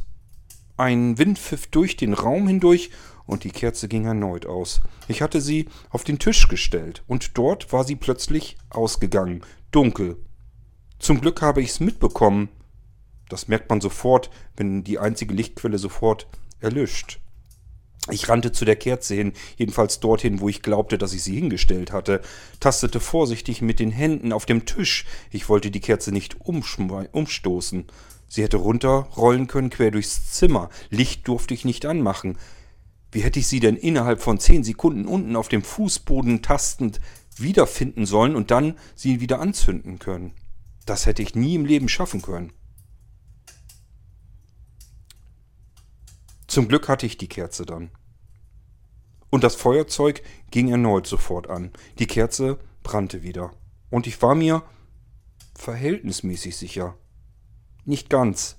Ein 0.77 1.17
Wind 1.17 1.37
pfiff 1.37 1.67
durch 1.67 1.97
den 1.97 2.13
Raum 2.13 2.47
hindurch 2.47 2.91
und 3.27 3.43
die 3.43 3.51
Kerze 3.51 3.87
ging 3.87 4.05
erneut 4.05 4.47
aus. 4.47 4.81
Ich 5.07 5.21
hatte 5.21 5.41
sie 5.41 5.67
auf 5.89 6.03
den 6.03 6.17
Tisch 6.17 6.47
gestellt 6.47 7.03
und 7.05 7.37
dort 7.37 7.71
war 7.71 7.83
sie 7.83 7.95
plötzlich 7.95 8.57
ausgegangen, 8.71 9.41
dunkel. 9.71 10.17
Zum 10.97 11.21
Glück 11.21 11.41
habe 11.43 11.61
ich 11.61 11.69
es 11.69 11.79
mitbekommen. 11.79 12.49
Das 13.29 13.47
merkt 13.47 13.69
man 13.69 13.81
sofort, 13.81 14.31
wenn 14.55 14.83
die 14.83 14.97
einzige 14.97 15.35
Lichtquelle 15.35 15.77
sofort 15.77 16.27
erlischt. 16.59 17.19
Ich 18.09 18.29
rannte 18.29 18.53
zu 18.53 18.63
der 18.63 18.77
Kerze 18.77 19.15
hin, 19.15 19.33
jedenfalls 19.57 19.99
dorthin, 19.99 20.39
wo 20.39 20.47
ich 20.47 20.61
glaubte, 20.61 20.97
dass 20.97 21.13
ich 21.13 21.23
sie 21.23 21.35
hingestellt 21.35 21.91
hatte, 21.91 22.21
tastete 22.61 23.01
vorsichtig 23.01 23.61
mit 23.61 23.79
den 23.79 23.91
Händen 23.91 24.31
auf 24.31 24.45
dem 24.45 24.65
Tisch. 24.65 25.05
Ich 25.29 25.49
wollte 25.49 25.71
die 25.71 25.81
Kerze 25.81 26.13
nicht 26.13 26.37
umstoßen. 26.39 27.85
Sie 28.29 28.43
hätte 28.43 28.57
runterrollen 28.57 29.47
können 29.47 29.69
quer 29.69 29.91
durchs 29.91 30.31
Zimmer. 30.31 30.69
Licht 30.89 31.27
durfte 31.27 31.53
ich 31.53 31.65
nicht 31.65 31.85
anmachen. 31.85 32.37
Wie 33.11 33.21
hätte 33.21 33.39
ich 33.39 33.47
sie 33.47 33.59
denn 33.59 33.77
innerhalb 33.77 34.21
von 34.21 34.39
zehn 34.39 34.63
Sekunden 34.63 35.05
unten 35.05 35.35
auf 35.35 35.47
dem 35.47 35.63
Fußboden 35.63 36.41
tastend 36.41 36.99
wiederfinden 37.37 38.05
sollen 38.05 38.35
und 38.35 38.51
dann 38.51 38.77
sie 38.95 39.21
wieder 39.21 39.39
anzünden 39.39 39.99
können? 39.99 40.33
Das 40.85 41.05
hätte 41.05 41.21
ich 41.21 41.35
nie 41.35 41.55
im 41.55 41.65
Leben 41.65 41.89
schaffen 41.89 42.21
können. 42.21 42.53
Zum 46.47 46.67
Glück 46.67 46.87
hatte 46.87 47.05
ich 47.05 47.17
die 47.17 47.27
Kerze 47.27 47.65
dann. 47.65 47.91
Und 49.29 49.43
das 49.43 49.55
Feuerzeug 49.55 50.23
ging 50.49 50.69
erneut 50.69 51.05
sofort 51.05 51.49
an. 51.49 51.71
Die 51.99 52.07
Kerze 52.07 52.57
brannte 52.83 53.21
wieder. 53.21 53.51
Und 53.89 54.07
ich 54.07 54.21
war 54.21 54.35
mir 54.35 54.63
verhältnismäßig 55.55 56.55
sicher. 56.55 56.97
Nicht 57.83 58.09
ganz. 58.09 58.57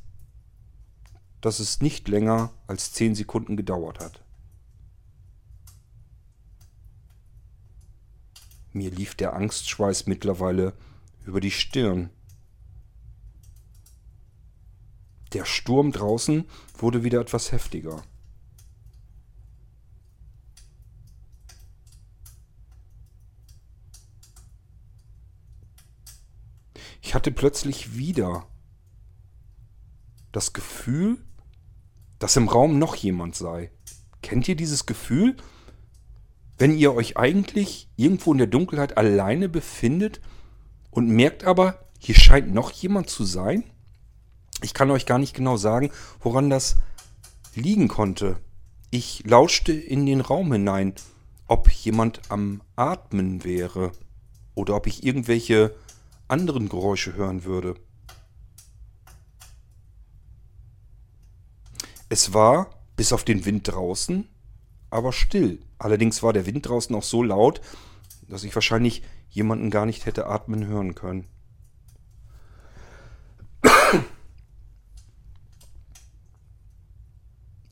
Dass 1.40 1.60
es 1.60 1.80
nicht 1.80 2.08
länger 2.08 2.52
als 2.66 2.92
zehn 2.92 3.14
Sekunden 3.14 3.56
gedauert 3.56 4.00
hat. 4.00 4.22
Mir 8.72 8.90
lief 8.90 9.14
der 9.14 9.34
Angstschweiß 9.34 10.06
mittlerweile 10.06 10.74
über 11.24 11.40
die 11.40 11.50
Stirn. 11.50 12.10
Der 15.32 15.44
Sturm 15.44 15.92
draußen 15.92 16.46
wurde 16.78 17.04
wieder 17.04 17.20
etwas 17.20 17.52
heftiger. 17.52 18.02
Ich 27.02 27.14
hatte 27.14 27.30
plötzlich 27.30 27.96
wieder 27.96 28.46
das 30.32 30.52
Gefühl, 30.52 31.16
dass 32.18 32.36
im 32.36 32.48
Raum 32.48 32.78
noch 32.78 32.96
jemand 32.96 33.34
sei. 33.34 33.70
Kennt 34.22 34.46
ihr 34.46 34.56
dieses 34.56 34.84
Gefühl? 34.84 35.36
Wenn 36.58 36.76
ihr 36.76 36.92
euch 36.92 37.16
eigentlich 37.16 37.88
irgendwo 37.94 38.32
in 38.32 38.38
der 38.38 38.48
Dunkelheit 38.48 38.96
alleine 38.96 39.48
befindet 39.48 40.20
und 40.90 41.08
merkt 41.08 41.44
aber, 41.44 41.86
hier 42.00 42.16
scheint 42.16 42.52
noch 42.52 42.72
jemand 42.72 43.08
zu 43.08 43.24
sein? 43.24 43.62
Ich 44.62 44.74
kann 44.74 44.90
euch 44.90 45.06
gar 45.06 45.20
nicht 45.20 45.34
genau 45.34 45.56
sagen, 45.56 45.90
woran 46.18 46.50
das 46.50 46.76
liegen 47.54 47.86
konnte. 47.86 48.38
Ich 48.90 49.22
lauschte 49.24 49.72
in 49.72 50.04
den 50.04 50.20
Raum 50.20 50.52
hinein, 50.52 50.94
ob 51.46 51.70
jemand 51.70 52.22
am 52.28 52.60
Atmen 52.74 53.44
wäre 53.44 53.92
oder 54.56 54.74
ob 54.74 54.88
ich 54.88 55.04
irgendwelche 55.04 55.76
anderen 56.26 56.68
Geräusche 56.68 57.14
hören 57.14 57.44
würde. 57.44 57.74
Es 62.08 62.34
war, 62.34 62.70
bis 62.96 63.12
auf 63.12 63.22
den 63.22 63.44
Wind 63.44 63.68
draußen, 63.68 64.26
aber 64.90 65.12
still. 65.12 65.60
Allerdings 65.78 66.22
war 66.22 66.32
der 66.32 66.46
Wind 66.46 66.68
draußen 66.68 66.94
auch 66.94 67.02
so 67.02 67.22
laut, 67.22 67.60
dass 68.28 68.44
ich 68.44 68.54
wahrscheinlich 68.54 69.02
jemanden 69.30 69.70
gar 69.70 69.86
nicht 69.86 70.06
hätte 70.06 70.26
atmen 70.26 70.66
hören 70.66 70.94
können. 70.94 71.26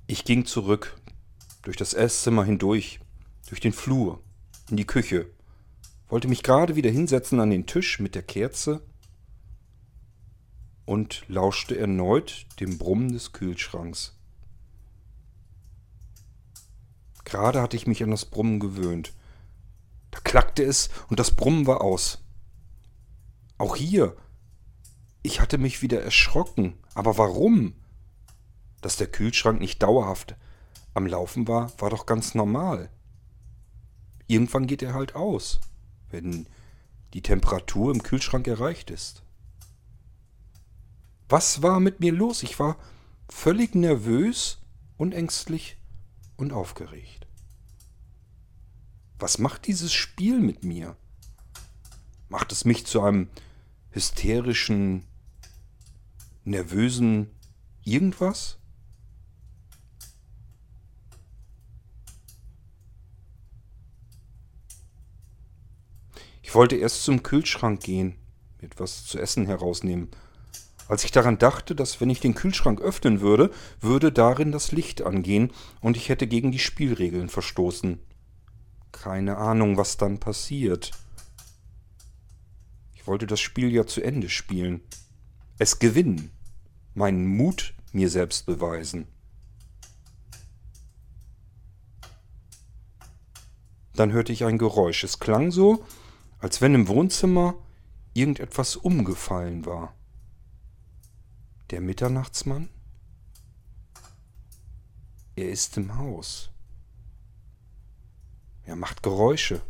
Ich 0.08 0.24
ging 0.24 0.46
zurück, 0.46 1.00
durch 1.62 1.76
das 1.76 1.92
Esszimmer 1.92 2.44
hindurch, 2.44 3.00
durch 3.48 3.60
den 3.60 3.72
Flur, 3.72 4.22
in 4.70 4.76
die 4.76 4.86
Küche, 4.86 5.26
wollte 6.08 6.28
mich 6.28 6.44
gerade 6.44 6.76
wieder 6.76 6.90
hinsetzen 6.90 7.40
an 7.40 7.50
den 7.50 7.66
Tisch 7.66 7.98
mit 7.98 8.14
der 8.14 8.22
Kerze 8.22 8.82
und 10.84 11.24
lauschte 11.28 11.76
erneut 11.76 12.46
dem 12.60 12.78
Brummen 12.78 13.12
des 13.12 13.32
Kühlschranks. 13.32 14.15
Gerade 17.26 17.60
hatte 17.60 17.76
ich 17.76 17.88
mich 17.88 18.04
an 18.04 18.12
das 18.12 18.24
Brummen 18.24 18.60
gewöhnt. 18.60 19.12
Da 20.12 20.20
klackte 20.20 20.62
es 20.62 20.90
und 21.08 21.18
das 21.18 21.32
Brummen 21.32 21.66
war 21.66 21.80
aus. 21.80 22.24
Auch 23.58 23.74
hier. 23.74 24.16
Ich 25.22 25.40
hatte 25.40 25.58
mich 25.58 25.82
wieder 25.82 26.00
erschrocken. 26.00 26.78
Aber 26.94 27.18
warum? 27.18 27.74
Dass 28.80 28.96
der 28.96 29.08
Kühlschrank 29.08 29.60
nicht 29.60 29.82
dauerhaft 29.82 30.36
am 30.94 31.04
Laufen 31.04 31.48
war, 31.48 31.72
war 31.80 31.90
doch 31.90 32.06
ganz 32.06 32.36
normal. 32.36 32.90
Irgendwann 34.28 34.68
geht 34.68 34.82
er 34.82 34.94
halt 34.94 35.16
aus, 35.16 35.60
wenn 36.10 36.46
die 37.12 37.22
Temperatur 37.22 37.92
im 37.92 38.04
Kühlschrank 38.04 38.46
erreicht 38.46 38.88
ist. 38.88 39.24
Was 41.28 41.60
war 41.60 41.80
mit 41.80 41.98
mir 41.98 42.12
los? 42.12 42.44
Ich 42.44 42.60
war 42.60 42.76
völlig 43.28 43.74
nervös 43.74 44.58
und 44.96 45.12
ängstlich 45.12 45.76
und 46.36 46.52
aufgeregt. 46.52 47.26
Was 49.18 49.38
macht 49.38 49.66
dieses 49.66 49.92
Spiel 49.92 50.40
mit 50.40 50.64
mir? 50.64 50.96
Macht 52.28 52.52
es 52.52 52.64
mich 52.64 52.86
zu 52.86 53.02
einem 53.02 53.28
hysterischen, 53.90 55.04
nervösen 56.44 57.30
irgendwas? 57.82 58.58
wollte 66.56 66.76
erst 66.76 67.04
zum 67.04 67.22
Kühlschrank 67.22 67.82
gehen, 67.82 68.16
etwas 68.58 69.04
zu 69.04 69.18
essen 69.20 69.44
herausnehmen. 69.46 70.08
Als 70.88 71.04
ich 71.04 71.10
daran 71.10 71.38
dachte, 71.38 71.74
dass 71.74 72.00
wenn 72.00 72.10
ich 72.10 72.20
den 72.20 72.34
Kühlschrank 72.34 72.80
öffnen 72.80 73.20
würde, 73.20 73.50
würde 73.80 74.12
darin 74.12 74.52
das 74.52 74.70
Licht 74.70 75.02
angehen 75.02 75.50
und 75.80 75.96
ich 75.96 76.08
hätte 76.08 76.26
gegen 76.26 76.52
die 76.52 76.60
Spielregeln 76.60 77.28
verstoßen. 77.28 77.98
Keine 78.92 79.36
Ahnung, 79.36 79.76
was 79.76 79.96
dann 79.96 80.20
passiert. 80.20 80.92
Ich 82.94 83.06
wollte 83.06 83.26
das 83.26 83.40
Spiel 83.40 83.72
ja 83.72 83.86
zu 83.86 84.00
Ende 84.00 84.28
spielen. 84.28 84.80
Es 85.58 85.78
gewinnen. 85.78 86.30
Meinen 86.94 87.26
Mut 87.26 87.74
mir 87.92 88.08
selbst 88.08 88.46
beweisen. 88.46 89.06
Dann 93.94 94.12
hörte 94.12 94.32
ich 94.32 94.44
ein 94.44 94.58
Geräusch. 94.58 95.02
Es 95.04 95.18
klang 95.18 95.50
so, 95.50 95.84
als 96.38 96.60
wenn 96.60 96.74
im 96.74 96.88
Wohnzimmer 96.88 97.54
irgendetwas 98.12 98.76
umgefallen 98.76 99.66
war. 99.66 99.94
Der 101.70 101.80
Mitternachtsmann? 101.80 102.68
Er 105.34 105.50
ist 105.50 105.76
im 105.76 105.96
Haus. 105.96 106.50
Er 108.62 108.76
macht 108.76 109.02
Geräusche. 109.02 109.62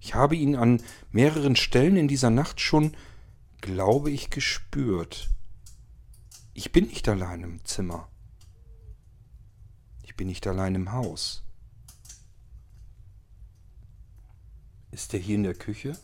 Ich 0.00 0.14
habe 0.14 0.34
ihn 0.34 0.56
an 0.56 0.82
mehreren 1.12 1.54
Stellen 1.54 1.96
in 1.96 2.08
dieser 2.08 2.30
Nacht 2.30 2.60
schon, 2.60 2.96
glaube 3.60 4.10
ich, 4.10 4.30
gespürt. 4.30 5.30
Ich 6.52 6.72
bin 6.72 6.86
nicht 6.86 7.08
allein 7.08 7.42
im 7.42 7.64
Zimmer. 7.64 8.10
Ich 10.02 10.16
bin 10.16 10.26
nicht 10.26 10.46
allein 10.48 10.74
im 10.74 10.90
Haus. 10.90 11.44
Ist 14.90 15.14
er 15.14 15.20
hier 15.20 15.36
in 15.36 15.44
der 15.44 15.54
Küche? 15.54 15.96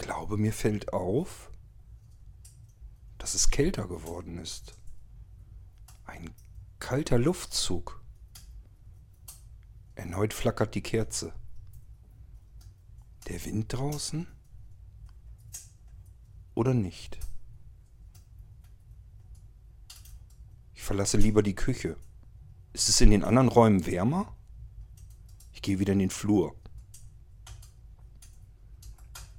Glaube, 0.00 0.38
mir 0.38 0.52
fällt 0.52 0.92
auf, 0.92 1.50
dass 3.18 3.34
es 3.34 3.50
kälter 3.50 3.86
geworden 3.86 4.38
ist. 4.38 4.74
Ein 6.06 6.34
kalter 6.78 7.18
Luftzug. 7.18 8.02
Erneut 9.94 10.32
flackert 10.32 10.74
die 10.74 10.82
Kerze. 10.82 11.34
Der 13.28 13.44
Wind 13.44 13.72
draußen? 13.72 14.26
Oder 16.54 16.72
nicht? 16.72 17.18
Ich 20.74 20.82
verlasse 20.82 21.18
lieber 21.18 21.42
die 21.42 21.54
Küche. 21.54 21.96
Ist 22.72 22.88
es 22.88 23.00
in 23.02 23.10
den 23.10 23.22
anderen 23.22 23.48
Räumen 23.48 23.84
wärmer? 23.84 24.34
Ich 25.52 25.60
gehe 25.60 25.78
wieder 25.78 25.92
in 25.92 25.98
den 25.98 26.10
Flur. 26.10 26.59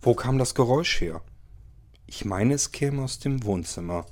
Wo 0.02 0.16
kam 0.16 0.40
das 0.40 0.56
Geräusch 0.56 1.00
her? 1.00 1.22
Ich 2.08 2.26
meine, 2.26 2.56
es 2.56 2.72
käme 2.72 3.04
aus 3.04 3.20
dem 3.20 3.44
Wohnzimmer. 3.44 4.06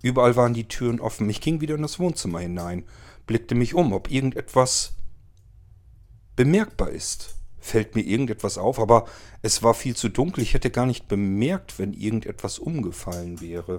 Überall 0.00 0.36
waren 0.36 0.54
die 0.54 0.68
Türen 0.68 1.00
offen. 1.00 1.28
Ich 1.28 1.40
ging 1.40 1.60
wieder 1.60 1.74
in 1.74 1.82
das 1.82 1.98
Wohnzimmer 1.98 2.38
hinein, 2.38 2.84
blickte 3.26 3.56
mich 3.56 3.74
um, 3.74 3.92
ob 3.92 4.10
irgendetwas 4.10 4.94
bemerkbar 6.36 6.90
ist. 6.90 7.34
Fällt 7.58 7.96
mir 7.96 8.02
irgendetwas 8.02 8.58
auf, 8.58 8.78
aber 8.78 9.06
es 9.42 9.64
war 9.64 9.74
viel 9.74 9.96
zu 9.96 10.08
dunkel. 10.08 10.44
Ich 10.44 10.54
hätte 10.54 10.70
gar 10.70 10.86
nicht 10.86 11.08
bemerkt, 11.08 11.80
wenn 11.80 11.92
irgendetwas 11.92 12.60
umgefallen 12.60 13.40
wäre. 13.40 13.78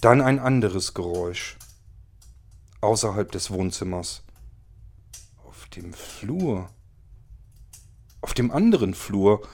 Dann 0.00 0.20
ein 0.20 0.40
anderes 0.40 0.94
Geräusch. 0.94 1.56
Außerhalb 2.82 3.30
des 3.30 3.50
Wohnzimmers. 3.50 4.24
Auf 5.46 5.66
dem 5.68 5.94
Flur. 5.94 6.68
Auf 8.20 8.34
dem 8.34 8.50
anderen 8.50 8.92
Flur. 8.94 9.48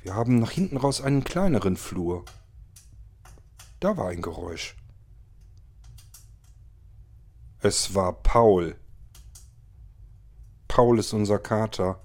Wir 0.00 0.14
haben 0.14 0.38
nach 0.38 0.50
hinten 0.50 0.76
raus 0.76 1.00
einen 1.00 1.24
kleineren 1.24 1.76
Flur. 1.76 2.24
Da 3.80 3.96
war 3.96 4.08
ein 4.08 4.22
Geräusch. 4.22 4.76
Es 7.60 7.94
war 7.94 8.12
Paul. 8.22 8.76
Paul 10.68 10.98
ist 10.98 11.12
unser 11.12 11.38
Kater. 11.38 12.00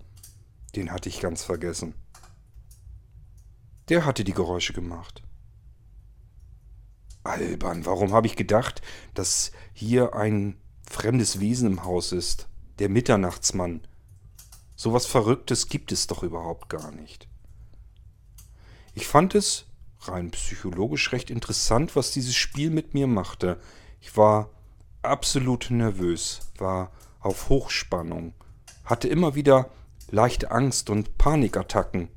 Den 0.76 0.92
hatte 0.92 1.10
ich 1.10 1.20
ganz 1.20 1.44
vergessen. 1.44 1.94
Der 3.90 4.06
hatte 4.06 4.24
die 4.24 4.34
Geräusche 4.34 4.74
gemacht 4.74 5.24
albern. 7.24 7.86
Warum 7.86 8.14
habe 8.14 8.28
ich 8.28 8.36
gedacht, 8.36 8.82
dass 9.14 9.52
hier 9.74 10.16
ein 10.16 10.58
fremdes 10.90 11.40
Wesen 11.40 11.72
im 11.72 11.84
Haus 11.84 12.12
ist? 12.12 12.48
Der 12.80 12.90
Mitternachtsmann. 12.90 13.82
So 14.76 14.94
was 14.94 15.06
Verrücktes 15.06 15.68
gibt 15.68 15.92
es 15.92 16.08
doch 16.08 16.24
überhaupt 16.24 16.70
gar 16.70 16.92
nicht. 16.92 17.28
Ich 18.94 19.08
fand 19.08 19.36
es 19.36 19.66
rein 20.02 20.32
psychologisch 20.32 21.12
recht 21.12 21.30
interessant, 21.30 21.96
was 21.96 22.12
dieses 22.12 22.36
Spiel 22.36 22.70
mit 22.70 22.94
mir 22.94 23.08
machte. 23.08 23.60
Ich 24.02 24.16
war 24.18 24.50
absolut 25.02 25.70
nervös, 25.70 26.52
war 26.58 26.92
auf 27.20 27.50
Hochspannung, 27.50 28.34
hatte 28.86 29.08
immer 29.08 29.36
wieder 29.36 29.70
leichte 30.10 30.52
Angst 30.52 30.90
und 30.90 31.18
Panikattacken. 31.18 32.10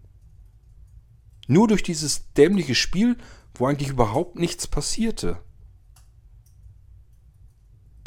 Nur 1.49 1.68
durch 1.68 1.83
dieses 1.83 2.33
dämliche 2.35 2.75
Spiel 2.75 3.18
wo 3.55 3.66
eigentlich 3.66 3.91
überhaupt 3.91 4.37
nichts 4.37 4.66
passierte. 4.66 5.39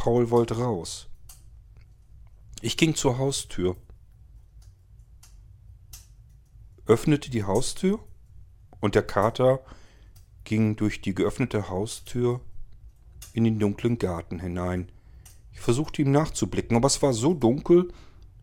Paul 0.06 0.30
wollte 0.30 0.60
raus. 0.60 1.08
Ich 2.62 2.78
ging 2.78 2.94
zur 2.94 3.18
Haustür, 3.18 3.76
öffnete 6.86 7.32
die 7.32 7.44
Haustür 7.44 7.98
und 8.82 8.94
der 8.94 9.02
Kater 9.02 9.66
ging 10.44 10.76
durch 10.76 11.02
die 11.02 11.16
geöffnete 11.16 11.70
Haustür 11.70 12.40
in 13.34 13.46
den 13.46 13.58
dunklen 13.58 13.98
Garten 13.98 14.40
hinein. 14.40 14.92
Ich 15.54 15.60
versuchte 15.60 16.04
ihm 16.04 16.12
nachzublicken, 16.12 16.78
aber 16.78 16.86
es 16.86 17.02
war 17.02 17.14
so 17.14 17.34
dunkel, 17.34 17.92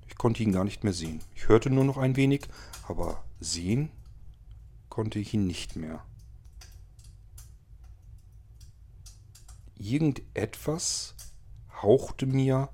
ich 0.08 0.16
konnte 0.16 0.42
ihn 0.42 0.50
gar 0.50 0.64
nicht 0.64 0.82
mehr 0.82 0.92
sehen. 0.92 1.22
Ich 1.36 1.46
hörte 1.46 1.70
nur 1.70 1.84
noch 1.84 1.96
ein 1.96 2.16
wenig, 2.16 2.48
aber 2.88 3.22
sehen 3.38 3.92
konnte 4.88 5.20
ich 5.20 5.32
ihn 5.32 5.46
nicht 5.46 5.76
mehr. 5.76 6.04
Irgendetwas 9.76 11.14
hauchte 11.82 12.26
mir 12.26 12.68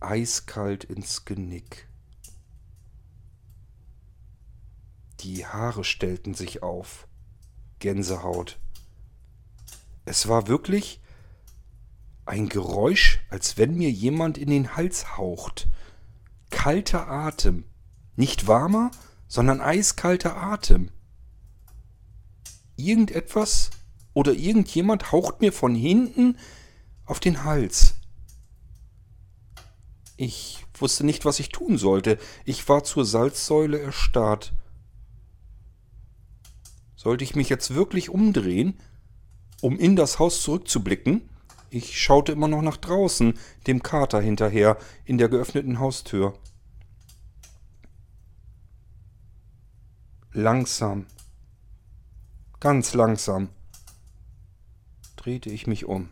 eiskalt 0.00 0.84
ins 0.84 1.24
Genick. 1.24 1.88
Die 5.20 5.46
Haare 5.46 5.84
stellten 5.84 6.34
sich 6.34 6.62
auf. 6.62 7.08
Gänsehaut. 7.80 8.58
Es 10.04 10.28
war 10.28 10.48
wirklich 10.48 11.00
ein 12.26 12.48
Geräusch, 12.48 13.20
als 13.30 13.56
wenn 13.56 13.76
mir 13.76 13.90
jemand 13.90 14.38
in 14.38 14.50
den 14.50 14.76
Hals 14.76 15.16
haucht. 15.16 15.68
Kalter 16.50 17.08
Atem. 17.08 17.64
Nicht 18.16 18.46
warmer, 18.46 18.90
sondern 19.28 19.60
eiskalter 19.60 20.36
Atem. 20.36 20.90
Irgendetwas 22.76 23.70
oder 24.14 24.32
irgendjemand 24.32 25.12
haucht 25.12 25.40
mir 25.40 25.52
von 25.52 25.74
hinten 25.74 26.38
auf 27.04 27.20
den 27.20 27.44
Hals. 27.44 27.97
Ich 30.20 30.66
wusste 30.74 31.06
nicht, 31.06 31.24
was 31.24 31.38
ich 31.38 31.50
tun 31.50 31.78
sollte. 31.78 32.18
Ich 32.44 32.68
war 32.68 32.82
zur 32.82 33.04
Salzsäule 33.04 33.78
erstarrt. 33.78 34.52
Sollte 36.96 37.22
ich 37.22 37.36
mich 37.36 37.48
jetzt 37.48 37.72
wirklich 37.76 38.10
umdrehen, 38.10 38.80
um 39.60 39.78
in 39.78 39.94
das 39.94 40.18
Haus 40.18 40.42
zurückzublicken? 40.42 41.30
Ich 41.70 42.02
schaute 42.02 42.32
immer 42.32 42.48
noch 42.48 42.62
nach 42.62 42.78
draußen, 42.78 43.38
dem 43.68 43.80
Kater 43.80 44.20
hinterher, 44.20 44.76
in 45.04 45.18
der 45.18 45.28
geöffneten 45.28 45.78
Haustür. 45.78 46.36
Langsam, 50.32 51.06
ganz 52.58 52.92
langsam 52.92 53.50
drehte 55.14 55.50
ich 55.50 55.68
mich 55.68 55.84
um. 55.84 56.08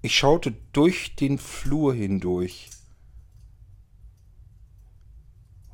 Ich 0.00 0.16
schaute 0.16 0.52
durch 0.72 1.16
den 1.16 1.38
Flur 1.38 1.92
hindurch. 1.92 2.70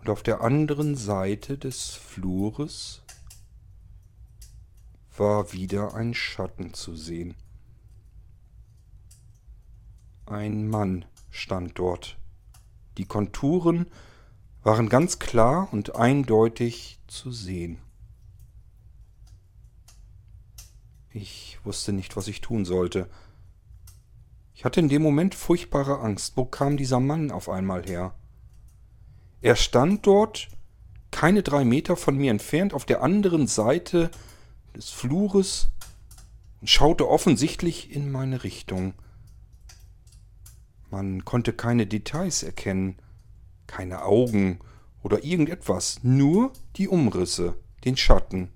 Und 0.01 0.09
auf 0.09 0.22
der 0.22 0.41
anderen 0.41 0.97
Seite 0.97 1.59
des 1.59 1.91
Flures 1.91 3.03
war 5.16 5.53
wieder 5.53 5.95
ein 5.95 6.14
Schatten 6.14 6.72
zu 6.72 6.97
sehen. 6.97 7.35
Ein 10.27 10.68
Mann 10.68 11.05
stand 11.31 11.79
dort. 11.79 12.16
Die 12.97 13.05
Konturen 13.05 13.87
waren 14.62 14.89
ganz 14.89 15.18
klar 15.18 15.70
und 15.72 15.97
eindeutig 15.97 16.99
zu 17.07 17.31
sehen. 17.31 17.79
Ich 21.11 21.59
wusste 21.64 21.93
nicht, 21.93 22.16
was 22.16 22.27
ich 22.27 22.41
tun 22.41 22.64
sollte. 22.64 23.09
Ich 24.55 24.64
hatte 24.64 24.80
in 24.80 24.88
dem 24.88 25.02
Moment 25.02 25.34
furchtbare 25.34 25.98
Angst. 25.98 26.36
Wo 26.36 26.44
kam 26.44 26.76
dieser 26.76 27.00
Mann 27.00 27.30
auf 27.30 27.48
einmal 27.48 27.84
her? 27.84 28.14
Er 29.40 29.57
stand 29.57 30.07
dort, 30.07 30.48
keine 31.11 31.42
drei 31.42 31.64
Meter 31.64 31.96
von 31.96 32.16
mir 32.16 32.30
entfernt, 32.30 32.72
auf 32.72 32.84
der 32.84 33.02
anderen 33.02 33.46
Seite 33.46 34.11
des 34.74 34.90
Flures 34.90 35.68
und 36.61 36.70
schaute 36.70 37.09
offensichtlich 37.09 37.94
in 37.94 38.11
meine 38.11 38.44
Richtung. 38.44 38.94
Man 40.90 41.24
konnte 41.24 41.52
keine 41.52 41.86
Details 41.86 42.42
erkennen, 42.42 42.96
keine 43.66 44.05
Augen 44.05 44.61
oder 45.02 45.24
irgendetwas, 45.24 46.00
nur 46.02 46.52
die 46.76 46.88
Umrisse, 46.88 47.57
den 47.84 47.96
Schatten. 47.96 48.50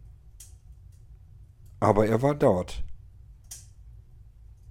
Aber 1.80 2.06
er 2.06 2.22
war 2.22 2.34
dort. 2.34 2.82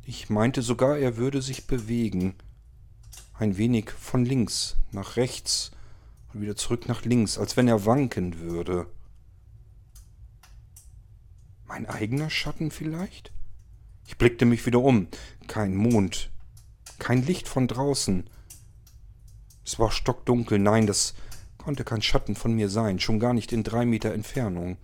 Ich 0.09 0.29
meinte 0.29 0.61
sogar, 0.61 0.97
er 0.97 1.17
würde 1.17 1.41
sich 1.41 1.67
bewegen, 1.67 2.33
ein 3.33 3.57
wenig 3.57 3.91
von 3.91 4.23
links 4.23 4.77
nach 4.93 5.17
rechts 5.17 5.71
und 6.33 6.39
wieder 6.39 6.55
zurück 6.55 6.87
nach 6.87 7.03
links, 7.03 7.37
als 7.37 7.57
wenn 7.57 7.67
er 7.67 7.85
wanken 7.85 8.39
würde. 8.39 8.87
Mein 11.65 11.87
eigener 11.87 12.29
Schatten 12.29 12.71
vielleicht? 12.71 13.33
Ich 14.05 14.17
blickte 14.17 14.45
mich 14.45 14.65
wieder 14.65 14.79
um. 14.79 15.09
Kein 15.47 15.75
Mond, 15.75 16.29
kein 16.99 17.21
Licht 17.25 17.49
von 17.49 17.67
draußen. 17.67 18.29
Es 19.65 19.77
war 19.77 19.91
stockdunkel, 19.91 20.57
nein, 20.57 20.87
das 20.87 21.15
konnte 21.57 21.83
kein 21.83 22.01
Schatten 22.01 22.37
von 22.37 22.53
mir 22.53 22.69
sein, 22.69 23.01
schon 23.01 23.19
gar 23.19 23.33
nicht 23.33 23.51
in 23.51 23.65
drei 23.65 23.85
Meter 23.85 24.13
Entfernung. 24.13 24.77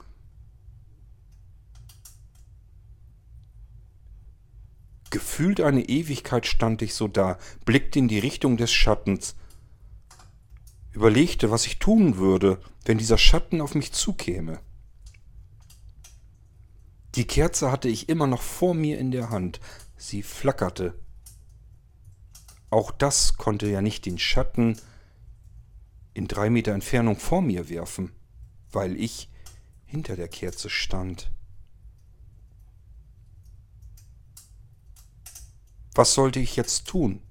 Gefühlt 5.13 5.61
eine 5.61 5.87
Ewigkeit 5.89 6.47
stand 6.47 6.81
ich 6.81 6.95
so 6.95 7.07
da, 7.07 7.37
blickte 7.65 7.99
in 7.99 8.07
die 8.07 8.17
Richtung 8.17 8.57
des 8.57 8.73
Schattens, 8.73 9.35
überlegte, 10.91 11.51
was 11.51 11.67
ich 11.67 11.77
tun 11.77 12.17
würde, 12.17 12.59
wenn 12.85 12.97
dieser 12.97 13.19
Schatten 13.19 13.61
auf 13.61 13.75
mich 13.75 13.91
zukäme. 13.91 14.59
Die 17.13 17.27
Kerze 17.27 17.71
hatte 17.71 17.89
ich 17.89 18.09
immer 18.09 18.25
noch 18.25 18.41
vor 18.41 18.73
mir 18.73 18.97
in 18.97 19.11
der 19.11 19.29
Hand. 19.29 19.59
Sie 19.97 20.23
flackerte. 20.23 20.99
Auch 22.71 22.89
das 22.89 23.37
konnte 23.37 23.69
ja 23.69 23.83
nicht 23.83 24.07
den 24.07 24.17
Schatten 24.17 24.79
in 26.15 26.27
drei 26.27 26.49
Meter 26.49 26.71
Entfernung 26.71 27.19
vor 27.19 27.43
mir 27.43 27.69
werfen, 27.69 28.13
weil 28.71 28.99
ich 28.99 29.29
hinter 29.85 30.15
der 30.15 30.27
Kerze 30.27 30.71
stand. 30.71 31.31
Was 35.95 36.15
sollte 36.15 36.39
ich 36.39 36.55
jetzt 36.55 36.87
tun? 36.87 37.21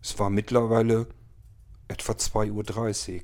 Es 0.00 0.18
war 0.18 0.30
mittlerweile 0.30 1.06
etwa 1.86 2.12
2.30 2.12 3.14
Uhr. 3.14 3.22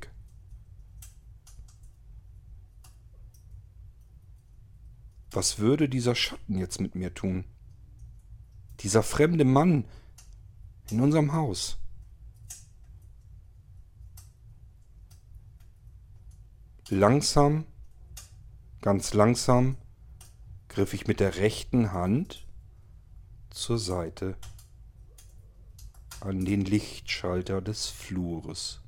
Was 5.30 5.58
würde 5.58 5.88
dieser 5.88 6.14
Schatten 6.14 6.58
jetzt 6.58 6.80
mit 6.80 6.94
mir 6.94 7.14
tun? 7.14 7.44
Dieser 8.80 9.02
fremde 9.02 9.44
Mann 9.44 9.86
in 10.90 11.00
unserem 11.00 11.32
Haus. 11.32 11.78
Langsam, 16.90 17.66
ganz 18.80 19.14
langsam, 19.14 19.76
griff 20.68 20.92
ich 20.92 21.06
mit 21.06 21.20
der 21.20 21.36
rechten 21.36 21.92
Hand 21.92 22.47
zur 23.58 23.78
Seite 23.78 24.36
an 26.20 26.44
den 26.44 26.64
Lichtschalter 26.64 27.60
des 27.60 27.88
Flures. 27.88 28.80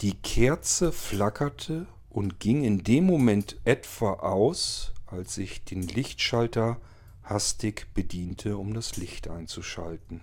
Die 0.00 0.14
Kerze 0.14 0.92
flackerte 0.92 1.86
und 2.10 2.38
ging 2.38 2.62
in 2.62 2.84
dem 2.84 3.04
Moment 3.04 3.58
etwa 3.64 4.14
aus, 4.14 4.92
als 5.06 5.36
ich 5.36 5.64
den 5.64 5.82
Lichtschalter 5.82 6.80
hastig 7.22 7.92
bediente, 7.94 8.56
um 8.56 8.72
das 8.72 8.96
Licht 8.96 9.28
einzuschalten. 9.28 10.20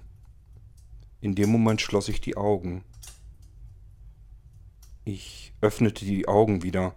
In 1.20 1.36
dem 1.36 1.50
Moment 1.52 1.82
schloss 1.82 2.08
ich 2.08 2.22
die 2.22 2.38
Augen. 2.38 2.84
Ich 5.04 5.54
öffnete 5.62 6.06
die 6.06 6.28
Augen 6.28 6.64
wieder. 6.64 6.96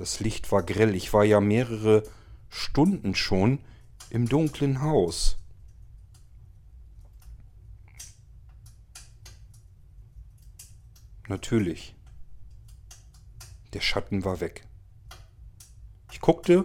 Das 0.00 0.18
Licht 0.18 0.50
war 0.50 0.62
grell. 0.62 0.94
Ich 0.94 1.12
war 1.12 1.24
ja 1.24 1.42
mehrere 1.42 2.04
Stunden 2.48 3.14
schon 3.14 3.58
im 4.08 4.26
dunklen 4.26 4.80
Haus. 4.80 5.36
Natürlich. 11.28 11.94
Der 13.74 13.82
Schatten 13.82 14.24
war 14.24 14.40
weg. 14.40 14.66
Ich 16.12 16.22
guckte 16.22 16.64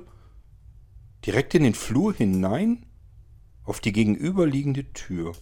direkt 1.25 1.55
in 1.55 1.63
den 1.63 1.75
Flur 1.75 2.13
hinein 2.13 2.85
auf 3.65 3.81
die 3.81 3.91
gegenüberliegende 3.91 4.93
Tür. 4.93 5.35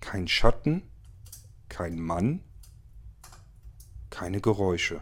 Kein 0.00 0.28
Schatten, 0.28 0.82
kein 1.70 1.98
Mann, 1.98 2.44
keine 4.10 4.42
Geräusche. 4.42 5.00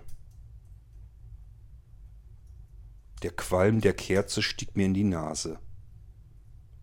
Der 3.23 3.33
Qualm 3.33 3.81
der 3.81 3.95
Kerze 3.95 4.43
stieg 4.43 4.77
mir 4.77 4.87
in 4.87 4.95
die 4.95 5.05
Nase. 5.05 5.59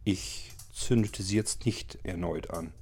Ich 0.03 0.51
zündete 0.73 1.23
sie 1.23 1.35
jetzt 1.35 1.65
nicht 1.65 1.99
erneut 2.03 2.49
an. 2.49 2.73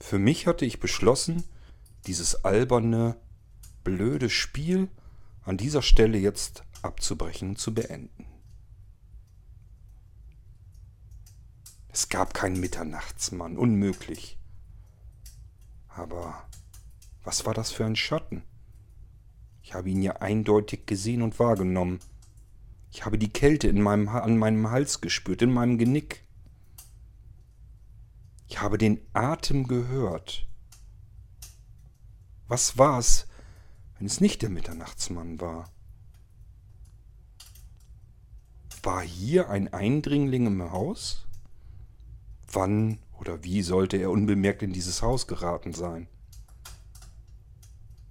Für 0.00 0.18
mich 0.18 0.46
hatte 0.46 0.66
ich 0.66 0.78
beschlossen, 0.78 1.44
dieses 2.06 2.44
alberne, 2.44 3.16
blöde 3.82 4.30
Spiel 4.30 4.88
an 5.42 5.56
dieser 5.56 5.82
Stelle 5.82 6.18
jetzt 6.18 6.64
abzubrechen 6.82 7.50
und 7.50 7.58
zu 7.58 7.72
beenden. 7.74 8.26
Es 11.88 12.10
gab 12.10 12.34
keinen 12.34 12.60
Mitternachtsmann, 12.60 13.56
unmöglich. 13.56 14.38
Aber 15.88 16.46
was 17.24 17.46
war 17.46 17.54
das 17.54 17.70
für 17.70 17.86
ein 17.86 17.96
Schatten? 17.96 18.42
Ich 19.62 19.72
habe 19.72 19.88
ihn 19.88 20.02
ja 20.02 20.16
eindeutig 20.16 20.86
gesehen 20.86 21.22
und 21.22 21.38
wahrgenommen. 21.38 22.00
Ich 22.90 23.04
habe 23.04 23.18
die 23.18 23.32
Kälte 23.32 23.68
in 23.68 23.82
meinem, 23.82 24.08
an 24.08 24.38
meinem 24.38 24.70
Hals 24.70 25.00
gespürt, 25.00 25.42
in 25.42 25.52
meinem 25.52 25.78
Genick. 25.78 26.24
Ich 28.48 28.60
habe 28.60 28.78
den 28.78 29.00
Atem 29.12 29.66
gehört. 29.66 30.48
Was 32.48 32.78
war 32.78 32.98
es, 32.98 33.26
wenn 33.98 34.06
es 34.06 34.20
nicht 34.20 34.42
der 34.42 34.50
Mitternachtsmann 34.50 35.40
war? 35.40 35.70
War 38.82 39.02
hier 39.02 39.50
ein 39.50 39.72
Eindringling 39.72 40.46
im 40.46 40.70
Haus? 40.70 41.26
Wann 42.52 42.98
oder 43.18 43.42
wie 43.42 43.62
sollte 43.62 43.96
er 43.96 44.10
unbemerkt 44.10 44.62
in 44.62 44.72
dieses 44.72 45.02
Haus 45.02 45.26
geraten 45.26 45.72
sein? 45.72 46.08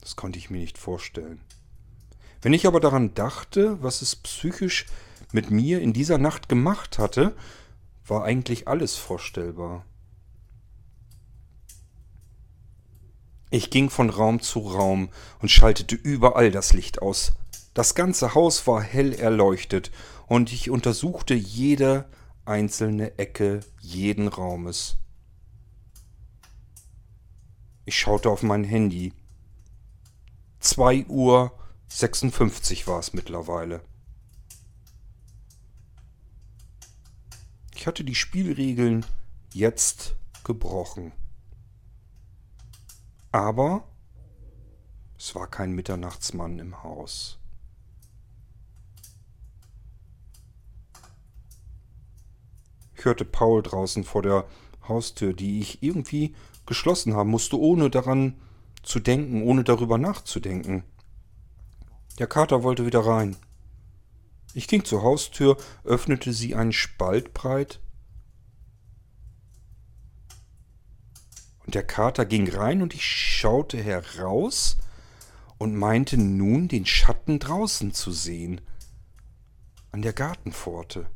Das 0.01 0.15
konnte 0.15 0.38
ich 0.38 0.49
mir 0.49 0.59
nicht 0.59 0.78
vorstellen. 0.78 1.41
Wenn 2.45 2.53
ich 2.53 2.67
aber 2.67 2.79
daran 2.79 3.15
dachte, 3.15 3.81
was 3.81 4.03
es 4.03 4.15
psychisch 4.15 4.85
mit 5.31 5.49
mir 5.49 5.81
in 5.81 5.93
dieser 5.93 6.19
Nacht 6.19 6.47
gemacht 6.47 6.99
hatte, 6.99 7.35
war 8.05 8.23
eigentlich 8.23 8.67
alles 8.67 8.95
vorstellbar. 8.97 9.83
Ich 13.49 13.71
ging 13.71 13.89
von 13.89 14.11
Raum 14.11 14.41
zu 14.41 14.59
Raum 14.59 15.09
und 15.41 15.49
schaltete 15.49 15.95
überall 15.95 16.51
das 16.51 16.71
Licht 16.73 17.01
aus. 17.01 17.33
Das 17.73 17.95
ganze 17.95 18.35
Haus 18.35 18.67
war 18.67 18.79
hell 18.79 19.13
erleuchtet 19.13 19.89
und 20.27 20.53
ich 20.53 20.69
untersuchte 20.69 21.33
jede 21.33 22.07
einzelne 22.45 23.17
Ecke 23.17 23.61
jeden 23.81 24.27
Raumes. 24.27 24.97
Ich 27.85 27.97
schaute 27.97 28.29
auf 28.29 28.43
mein 28.43 28.63
Handy. 28.63 29.13
Zwei 30.59 31.05
Uhr 31.07 31.51
56 31.88 32.88
war 32.88 32.99
es 32.99 33.13
mittlerweile. 33.13 33.81
Ich 37.75 37.88
hatte 37.88 38.03
die 38.03 38.15
Spielregeln 38.15 39.05
jetzt 39.53 40.15
gebrochen. 40.43 41.11
Aber 43.31 43.88
es 45.17 45.36
war 45.36 45.47
kein 45.47 45.71
Mitternachtsmann 45.73 46.59
im 46.59 46.83
Haus. 46.83 47.38
Ich 52.95 53.05
hörte 53.05 53.25
Paul 53.25 53.61
draußen 53.61 54.03
vor 54.03 54.21
der 54.21 54.45
Haustür, 54.88 55.33
die 55.33 55.59
ich 55.59 55.83
irgendwie 55.83 56.36
geschlossen 56.65 57.13
haben 57.13 57.29
musste, 57.29 57.59
ohne 57.59 57.89
daran 57.89 58.39
zu 58.83 58.99
denken, 58.99 59.43
ohne 59.43 59.63
darüber 59.63 59.97
nachzudenken. 59.97 60.83
Der 62.18 62.28
Kater 62.28 62.63
wollte 62.63 62.86
wieder 62.86 63.05
rein. 63.05 63.36
Ich 64.53 64.68
ging 64.68 64.86
zur 64.86 65.03
Haustür, 65.03 65.57
öffnete 65.84 66.32
sie 66.32 66.55
einen 66.55 66.72
Spalt 66.72 67.34
breit, 67.34 67.82
und 71.66 71.74
der 71.76 71.84
Kater 71.84 72.26
ging 72.26 72.47
rein 72.49 72.82
und 72.82 72.93
ich 72.93 73.03
schaute 73.03 73.82
heraus 73.82 74.78
und 75.57 75.76
meinte 75.76 76.18
nun 76.18 76.68
den 76.68 76.86
Schatten 76.86 77.39
draußen 77.39 77.93
zu 77.93 78.11
sehen, 78.11 78.61
an 79.91 80.01
der 80.01 80.13
Gartenpforte. 80.13 81.07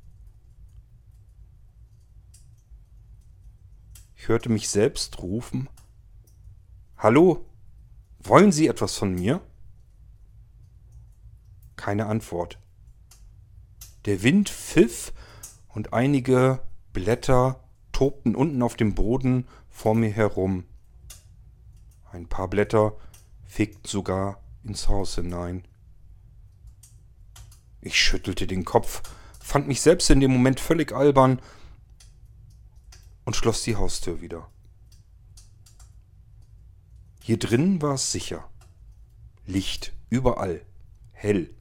Ich 4.15 4.27
hörte 4.27 4.49
mich 4.49 4.69
selbst 4.69 5.19
rufen 5.19 5.69
Hallo, 6.97 7.45
wollen 8.19 8.51
Sie 8.51 8.67
etwas 8.67 8.97
von 8.97 9.13
mir? 9.13 9.41
Keine 11.79 12.07
Antwort. 12.07 12.59
Der 14.03 14.21
Wind 14.21 14.49
pfiff 14.49 15.13
und 15.69 15.93
einige 15.93 16.61
Blätter 16.91 17.63
tobten 17.93 18.35
unten 18.35 18.61
auf 18.63 18.75
dem 18.75 18.95
Boden 18.95 19.47
vor 19.69 19.95
mir 19.95 20.11
herum. 20.11 20.65
Ein 22.11 22.27
paar 22.27 22.49
Blätter 22.49 22.97
fegten 23.45 23.85
sogar 23.85 24.43
ins 24.65 24.89
Haus 24.89 25.15
hinein. 25.15 25.65
Ich 27.79 27.97
schüttelte 27.97 28.45
den 28.45 28.65
Kopf, 28.65 29.01
fand 29.39 29.69
mich 29.69 29.79
selbst 29.79 30.09
in 30.09 30.19
dem 30.19 30.31
Moment 30.31 30.59
völlig 30.59 30.91
albern 30.91 31.41
und 33.23 33.37
schloss 33.37 33.63
die 33.63 33.77
Haustür 33.77 34.19
wieder. 34.19 34.49
Hier 37.21 37.39
drinnen 37.39 37.81
war 37.81 37.93
es 37.93 38.11
sicher. 38.11 38.49
Licht 39.45 39.93
überall, 40.09 40.65
hell. 41.13 41.55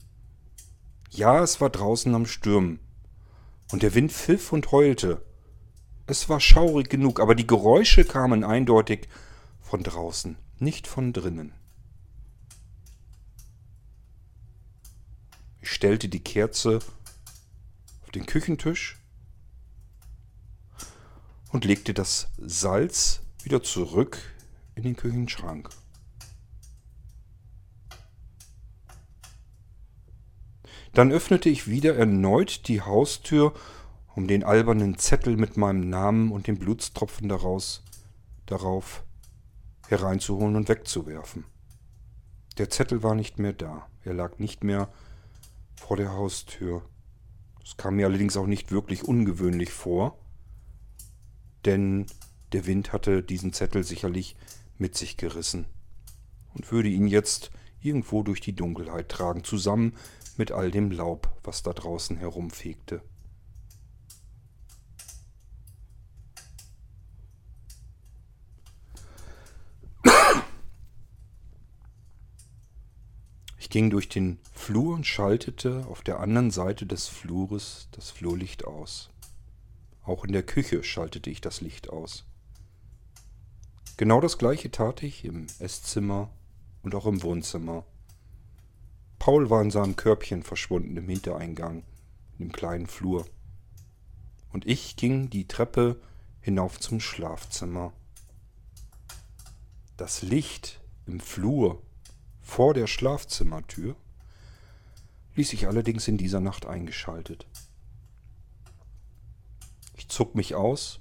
Ja, 1.11 1.43
es 1.43 1.61
war 1.61 1.71
draußen 1.71 2.15
am 2.15 2.27
Stürmen. 2.27 2.81
Und 3.73 3.83
der 3.83 3.95
Wind 3.95 4.13
pfiff 4.13 4.53
und 4.53 4.73
heulte. 4.73 5.25
Es 6.07 6.29
war 6.29 6.41
schaurig 6.41 6.89
genug, 6.89 7.21
aber 7.21 7.35
die 7.35 7.47
Geräusche 7.47 8.05
kamen 8.05 8.45
eindeutig 8.45 9.09
von 9.61 9.83
draußen, 9.83 10.39
nicht 10.59 10.87
von 10.87 11.13
drinnen. 11.13 11.53
Ich 15.61 15.71
stellte 15.71 16.09
die 16.09 16.23
Kerze 16.23 16.79
auf 18.03 18.11
den 18.11 18.25
Küchentisch 18.25 18.97
und 21.51 21.67
legte 21.67 21.93
das 21.93 22.29
Salz 22.39 23.21
wieder 23.43 23.63
zurück 23.63 24.19
in 24.75 24.83
den 24.83 24.97
Küchenschrank. 24.97 25.69
Dann 30.99 31.13
öffnete 31.13 31.49
ich 31.49 31.69
wieder 31.69 31.95
erneut 31.95 32.67
die 32.67 32.83
Haustür, 32.83 33.55
um 34.17 34.27
den 34.27 34.43
albernen 34.43 34.99
Zettel 34.99 35.37
mit 35.37 35.57
meinem 35.57 35.89
Namen 35.89 36.33
und 36.33 36.49
den 36.49 36.59
Blutstropfen 36.59 37.29
daraus, 37.29 37.85
darauf 38.47 39.05
hereinzuholen 39.87 40.57
und 40.57 40.69
wegzuwerfen. 40.69 41.45
Der 42.59 42.69
Zettel 42.69 43.05
war 43.05 43.15
nicht 43.15 43.39
mehr 43.39 43.53
da. 43.53 43.87
Er 44.03 44.15
lag 44.15 44.41
nicht 44.41 44.65
mehr 44.65 44.89
vor 45.77 45.97
der 45.97 46.15
Haustür. 46.15 46.83
Das 47.61 47.77
kam 47.77 47.95
mir 47.95 48.07
allerdings 48.07 48.37
auch 48.37 48.49
nicht 48.49 48.73
wirklich 48.73 49.05
ungewöhnlich 49.05 49.73
vor 49.73 50.19
denn 51.65 52.07
der 52.53 52.67
Wind 52.67 52.95
hatte 52.95 53.23
diesen 53.23 53.53
Zettel 53.53 53.85
sicherlich 53.85 54.37
mit 54.79 54.97
sich 54.97 55.19
gerissen 55.19 55.67
und 56.55 56.73
würde 56.73 56.89
ihn 56.89 57.07
jetzt 57.07 57.51
irgendwo 57.83 58.23
durch 58.23 58.41
die 58.41 58.55
Dunkelheit 58.55 59.11
tragen, 59.11 59.45
zusammen 59.45 59.95
mit 60.39 60.53
all 60.53 60.71
dem 60.71 60.91
Laub, 60.91 61.37
was 61.43 61.63
da 61.63 61.73
draußen 61.73 62.17
herumfegte. 62.17 63.03
Ich 73.59 73.71
ging 73.71 73.91
durch 73.91 74.09
den 74.09 74.39
Flur 74.55 74.95
und 74.95 75.07
schaltete 75.07 75.85
auf 75.89 76.01
der 76.01 76.21
anderen 76.21 76.51
Seite 76.51 76.87
des 76.87 77.07
Flures 77.07 77.89
das 77.91 78.11
Flurlicht 78.11 78.65
aus. 78.65 79.11
Auch 80.05 80.25
in 80.25 80.33
der 80.33 80.43
Küche 80.43 80.83
schaltete 80.83 81.29
ich 81.29 81.43
das 81.43 81.61
Licht 81.61 81.91
aus. 81.91 82.25
Genau 83.99 84.23
das 84.23 84.39
gleiche 84.39 84.71
tat 84.71 85.03
ich 85.03 85.23
im 85.25 85.49
Esszimmer 85.59 86.31
und 86.83 86.95
auch 86.95 87.05
im 87.05 87.23
Wohnzimmer. 87.23 87.85
Paul 89.29 89.51
war 89.51 89.61
in 89.61 89.71
seinem 89.71 89.95
Körbchen 89.95 90.43
verschwunden 90.43 90.97
im 90.97 91.07
Hintereingang, 91.07 91.83
in 92.39 92.47
dem 92.47 92.51
kleinen 92.51 92.87
Flur. 92.87 93.27
Und 94.55 94.67
ich 94.67 94.97
ging 94.97 95.29
die 95.29 95.47
Treppe 95.47 96.01
hinauf 96.41 96.81
zum 96.81 96.99
Schlafzimmer. 96.99 97.93
Das 99.99 100.23
Licht 100.23 100.81
im 101.05 101.21
Flur 101.21 101.83
vor 102.41 102.73
der 102.73 102.87
Schlafzimmertür 102.87 103.97
ließ 105.37 105.53
ich 105.53 105.67
allerdings 105.67 106.09
in 106.09 106.17
dieser 106.17 106.41
Nacht 106.41 106.65
eingeschaltet. 106.65 107.47
Ich 109.99 110.09
zog 110.09 110.37
mich 110.37 110.55
aus, 110.55 111.01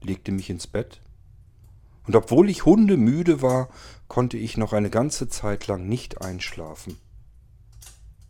legte 0.00 0.30
mich 0.30 0.48
ins 0.48 0.68
Bett, 0.68 1.02
und 2.06 2.14
obwohl 2.14 2.48
ich 2.48 2.64
hundemüde 2.66 3.42
war, 3.42 3.68
konnte 4.06 4.36
ich 4.36 4.56
noch 4.56 4.72
eine 4.72 4.90
ganze 4.90 5.28
Zeit 5.28 5.66
lang 5.66 5.88
nicht 5.88 6.20
einschlafen. 6.20 6.98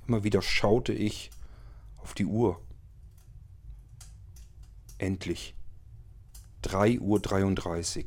Immer 0.07 0.25
wieder 0.25 0.43
schaute 0.43 0.93
ich 0.93 1.31
auf 1.99 2.15
die 2.15 2.27
Uhr. 2.27 2.61
Endlich. 4.99 5.55
3.33 6.65 7.99
Uhr. 7.99 8.05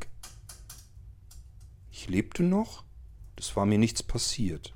Ich 1.91 2.07
lebte 2.07 2.43
noch, 2.43 2.83
es 3.37 3.55
war 3.55 3.65
mir 3.65 3.77
nichts 3.77 4.03
passiert. 4.03 4.73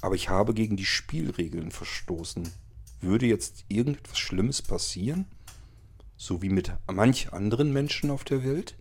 Aber 0.00 0.14
ich 0.14 0.28
habe 0.28 0.54
gegen 0.54 0.76
die 0.76 0.84
Spielregeln 0.84 1.70
verstoßen 1.70 2.50
würde 3.00 3.26
jetzt 3.26 3.64
irgendetwas 3.68 4.18
Schlimmes 4.18 4.62
passieren? 4.62 5.26
So 6.16 6.42
wie 6.42 6.48
mit 6.48 6.72
manch 6.90 7.32
anderen 7.32 7.72
Menschen 7.72 8.10
auf 8.10 8.24
der 8.24 8.42
Welt? 8.44 8.76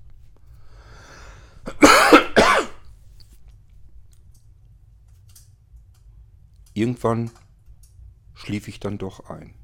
Irgendwann 6.76 7.32
schlief 8.34 8.68
ich 8.68 8.82
dann 8.82 8.98
doch 8.98 9.30
ein. 9.30 9.56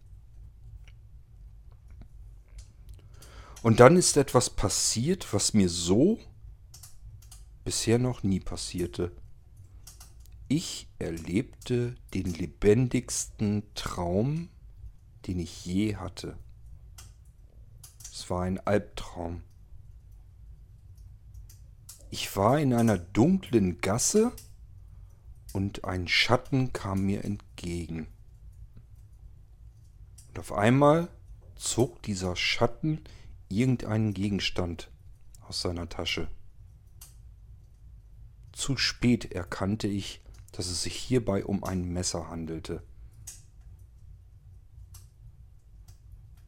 Und 3.62 3.82
dann 3.82 3.97
ist 3.97 4.16
etwas 4.16 4.49
passiert, 4.49 5.34
was 5.34 5.53
mir 5.53 5.68
so 5.68 6.20
bisher 7.66 7.99
noch 7.99 8.24
nie 8.24 8.39
passierte. 8.39 9.12
Ich 10.47 10.88
erlebte 10.99 11.95
den 12.14 12.34
lebendigsten 12.34 13.64
Traum, 13.76 14.47
den 15.28 15.38
ich 15.38 15.66
je 15.66 15.97
hatte. 15.97 16.39
Es 18.09 18.30
war 18.30 18.43
ein 18.43 18.57
Albtraum. 18.59 19.43
Ich 22.09 22.38
war 22.38 22.57
in 22.57 22.74
einer 22.74 22.97
dunklen 22.97 23.82
Gasse 23.82 24.32
und 25.54 25.86
ein 25.86 26.08
Schatten 26.08 26.74
kam 26.74 27.06
mir 27.06 27.24
entgegen. 27.24 28.08
Und 30.30 30.39
auf 30.39 30.54
einmal 30.54 31.10
zog 31.56 32.02
dieser 32.04 32.36
Schatten 32.36 33.02
irgendeinen 33.49 34.14
Gegenstand 34.14 34.89
aus 35.47 35.62
seiner 35.62 35.89
Tasche. 35.89 36.30
Zu 38.54 38.78
spät 38.78 39.32
erkannte 39.32 39.88
ich, 39.88 40.22
dass 40.52 40.68
es 40.68 40.84
sich 40.84 40.95
hierbei 40.95 41.45
um 41.45 41.64
ein 41.64 41.91
Messer 41.91 42.30
handelte. 42.30 42.84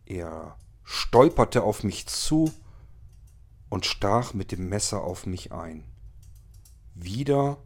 Er 0.06 0.58
stolperte 0.84 1.64
auf 1.64 1.84
mich 1.84 2.08
zu 2.08 2.54
und 3.70 3.86
stach 3.86 4.34
mit 4.34 4.52
dem 4.52 4.70
Messer 4.70 5.02
auf 5.02 5.26
mich 5.26 5.52
ein. 5.52 5.84
Wieder, 6.94 7.58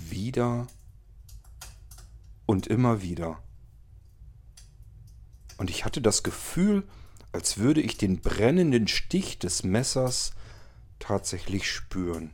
wieder 0.00 0.66
und 2.46 2.66
immer 2.66 3.02
wieder. 3.02 3.42
Und 5.56 5.70
ich 5.70 5.84
hatte 5.84 6.00
das 6.00 6.22
Gefühl, 6.22 6.86
als 7.32 7.58
würde 7.58 7.80
ich 7.80 7.96
den 7.96 8.20
brennenden 8.20 8.88
Stich 8.88 9.38
des 9.38 9.62
Messers 9.62 10.32
tatsächlich 10.98 11.70
spüren. 11.70 12.30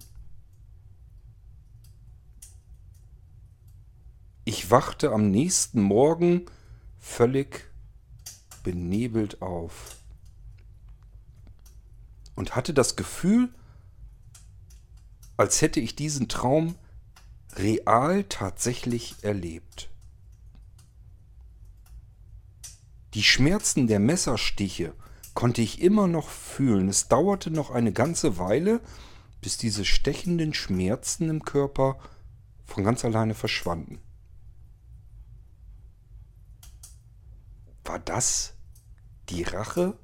Ich 4.44 4.70
wachte 4.70 5.12
am 5.12 5.30
nächsten 5.30 5.82
Morgen 5.82 6.46
völlig 6.98 7.70
benebelt 8.62 9.42
auf 9.42 9.96
und 12.34 12.56
hatte 12.56 12.74
das 12.74 12.96
Gefühl, 12.96 13.52
als 15.36 15.62
hätte 15.62 15.80
ich 15.80 15.96
diesen 15.96 16.28
Traum 16.28 16.74
real 17.56 18.24
tatsächlich 18.24 19.16
erlebt. 19.22 19.90
Die 23.14 23.24
Schmerzen 23.24 23.86
der 23.86 23.98
Messerstiche 23.98 24.94
konnte 25.34 25.62
ich 25.62 25.80
immer 25.80 26.06
noch 26.06 26.28
fühlen. 26.28 26.88
Es 26.88 27.08
dauerte 27.08 27.50
noch 27.50 27.70
eine 27.70 27.92
ganze 27.92 28.38
Weile, 28.38 28.80
bis 29.40 29.56
diese 29.56 29.84
stechenden 29.84 30.54
Schmerzen 30.54 31.28
im 31.28 31.44
Körper 31.44 31.98
von 32.66 32.84
ganz 32.84 33.04
alleine 33.04 33.34
verschwanden. 33.34 34.00
War 37.84 37.98
das 37.98 38.54
die 39.28 39.42
Rache 39.42 39.98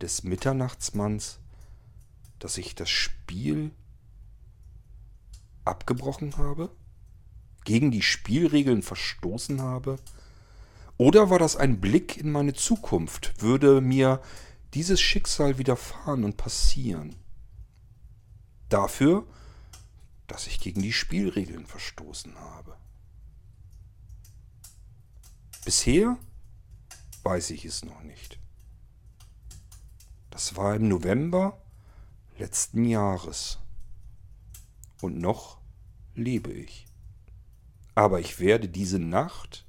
des 0.00 0.22
Mitternachtsmanns, 0.22 1.38
dass 2.38 2.58
ich 2.58 2.74
das 2.74 2.90
Spiel 2.90 3.70
abgebrochen 5.70 6.36
habe? 6.36 6.70
Gegen 7.64 7.90
die 7.90 8.02
Spielregeln 8.02 8.82
verstoßen 8.82 9.62
habe? 9.62 9.96
Oder 10.96 11.30
war 11.30 11.38
das 11.38 11.56
ein 11.56 11.80
Blick 11.80 12.18
in 12.18 12.30
meine 12.30 12.52
Zukunft? 12.52 13.40
Würde 13.40 13.80
mir 13.80 14.20
dieses 14.74 15.00
Schicksal 15.00 15.56
widerfahren 15.56 16.24
und 16.24 16.36
passieren? 16.36 17.16
Dafür, 18.68 19.26
dass 20.26 20.46
ich 20.46 20.60
gegen 20.60 20.82
die 20.82 20.92
Spielregeln 20.92 21.66
verstoßen 21.66 22.38
habe. 22.38 22.76
Bisher 25.64 26.18
weiß 27.22 27.50
ich 27.50 27.64
es 27.64 27.84
noch 27.84 28.02
nicht. 28.02 28.38
Das 30.30 30.56
war 30.56 30.74
im 30.74 30.88
November 30.88 31.60
letzten 32.38 32.84
Jahres. 32.84 33.58
Und 35.00 35.18
noch 35.18 35.59
lebe 36.20 36.52
ich. 36.52 36.86
Aber 37.94 38.20
ich 38.20 38.38
werde 38.38 38.68
diese 38.68 38.98
Nacht 38.98 39.64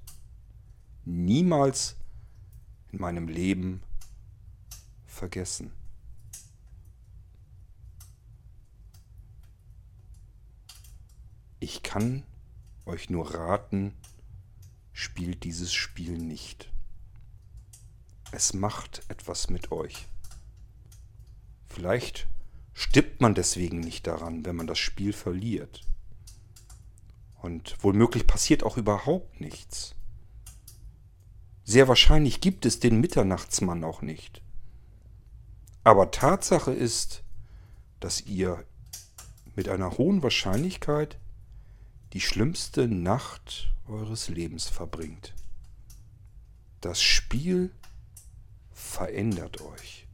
niemals 1.06 1.98
in 2.92 3.02
meinem 3.02 3.28
Leben 3.28 3.82
vergessen. 5.06 5.72
Ich 11.60 11.84
kann 11.84 12.24
euch 12.86 13.10
nur 13.10 13.36
raten, 13.36 13.94
spielt 14.94 15.44
dieses 15.44 15.74
Spiel 15.74 16.18
nicht. 16.18 16.72
Es 18.32 18.54
macht 18.54 19.04
etwas 19.10 19.50
mit 19.50 19.72
euch. 19.72 20.08
Vielleicht 21.68 22.28
stirbt 22.74 23.22
man 23.22 23.36
deswegen 23.36 23.80
nicht 23.80 24.08
daran, 24.08 24.46
wenn 24.46 24.56
man 24.56 24.68
das 24.68 24.80
Spiel 24.80 25.14
verliert. 25.14 25.88
Und 27.42 27.76
womöglich 27.82 28.28
passiert 28.28 28.64
auch 28.64 28.78
überhaupt 28.78 29.42
nichts. 29.42 29.96
Sehr 31.64 31.88
wahrscheinlich 31.88 32.42
gibt 32.42 32.66
es 32.66 32.80
den 32.80 33.00
Mitternachtsmann 33.00 33.84
auch 33.84 34.02
nicht. 34.02 34.42
Aber 35.84 36.12
Tatsache 36.12 36.72
ist, 36.72 37.24
dass 38.00 38.22
ihr 38.22 38.64
mit 39.56 39.70
einer 39.70 39.98
hohen 39.98 40.22
Wahrscheinlichkeit 40.22 41.18
die 42.14 42.22
schlimmste 42.22 42.88
Nacht 42.88 43.74
eures 43.88 44.28
Lebens 44.28 44.68
verbringt. 44.68 45.34
Das 46.82 47.02
Spiel 47.02 47.72
verändert 48.72 49.62
euch. 49.62 50.08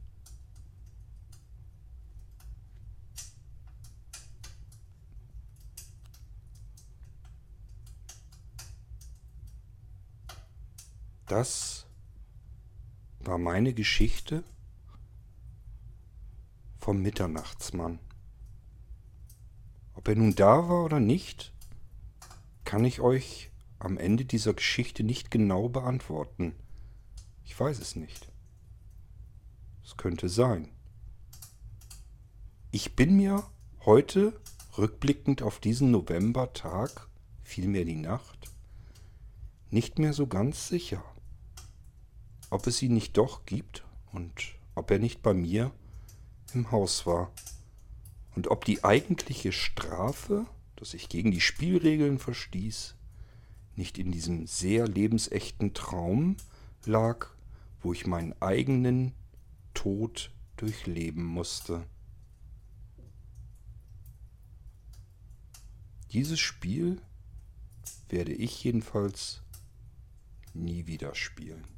Das 11.28 11.86
war 13.20 13.36
meine 13.36 13.74
Geschichte 13.74 14.44
vom 16.78 17.02
Mitternachtsmann. 17.02 17.98
Ob 19.92 20.08
er 20.08 20.16
nun 20.16 20.34
da 20.34 20.70
war 20.70 20.86
oder 20.86 21.00
nicht, 21.00 21.52
kann 22.64 22.82
ich 22.86 23.00
euch 23.00 23.50
am 23.78 23.98
Ende 23.98 24.24
dieser 24.24 24.54
Geschichte 24.54 25.04
nicht 25.04 25.30
genau 25.30 25.68
beantworten. 25.68 26.54
Ich 27.44 27.60
weiß 27.60 27.78
es 27.78 27.94
nicht. 27.94 28.32
Es 29.84 29.98
könnte 29.98 30.30
sein. 30.30 30.70
Ich 32.70 32.96
bin 32.96 33.18
mir 33.18 33.44
heute, 33.84 34.40
rückblickend 34.78 35.42
auf 35.42 35.60
diesen 35.60 35.90
Novembertag, 35.90 37.06
vielmehr 37.42 37.84
die 37.84 37.96
Nacht, 37.96 38.50
nicht 39.68 39.98
mehr 39.98 40.14
so 40.14 40.26
ganz 40.26 40.68
sicher 40.68 41.04
ob 42.50 42.66
es 42.66 42.82
ihn 42.82 42.94
nicht 42.94 43.16
doch 43.16 43.44
gibt 43.46 43.84
und 44.12 44.54
ob 44.74 44.90
er 44.90 44.98
nicht 44.98 45.22
bei 45.22 45.34
mir 45.34 45.72
im 46.54 46.70
Haus 46.70 47.06
war 47.06 47.32
und 48.34 48.48
ob 48.48 48.64
die 48.64 48.84
eigentliche 48.84 49.52
Strafe, 49.52 50.46
dass 50.76 50.94
ich 50.94 51.08
gegen 51.08 51.30
die 51.30 51.40
Spielregeln 51.40 52.18
verstieß, 52.18 52.94
nicht 53.76 53.98
in 53.98 54.12
diesem 54.12 54.46
sehr 54.46 54.86
lebensechten 54.86 55.74
Traum 55.74 56.36
lag, 56.84 57.28
wo 57.80 57.92
ich 57.92 58.06
meinen 58.06 58.34
eigenen 58.40 59.12
Tod 59.74 60.30
durchleben 60.56 61.24
musste. 61.24 61.84
Dieses 66.12 66.40
Spiel 66.40 67.00
werde 68.08 68.32
ich 68.32 68.64
jedenfalls 68.64 69.42
nie 70.54 70.86
wieder 70.86 71.14
spielen. 71.14 71.77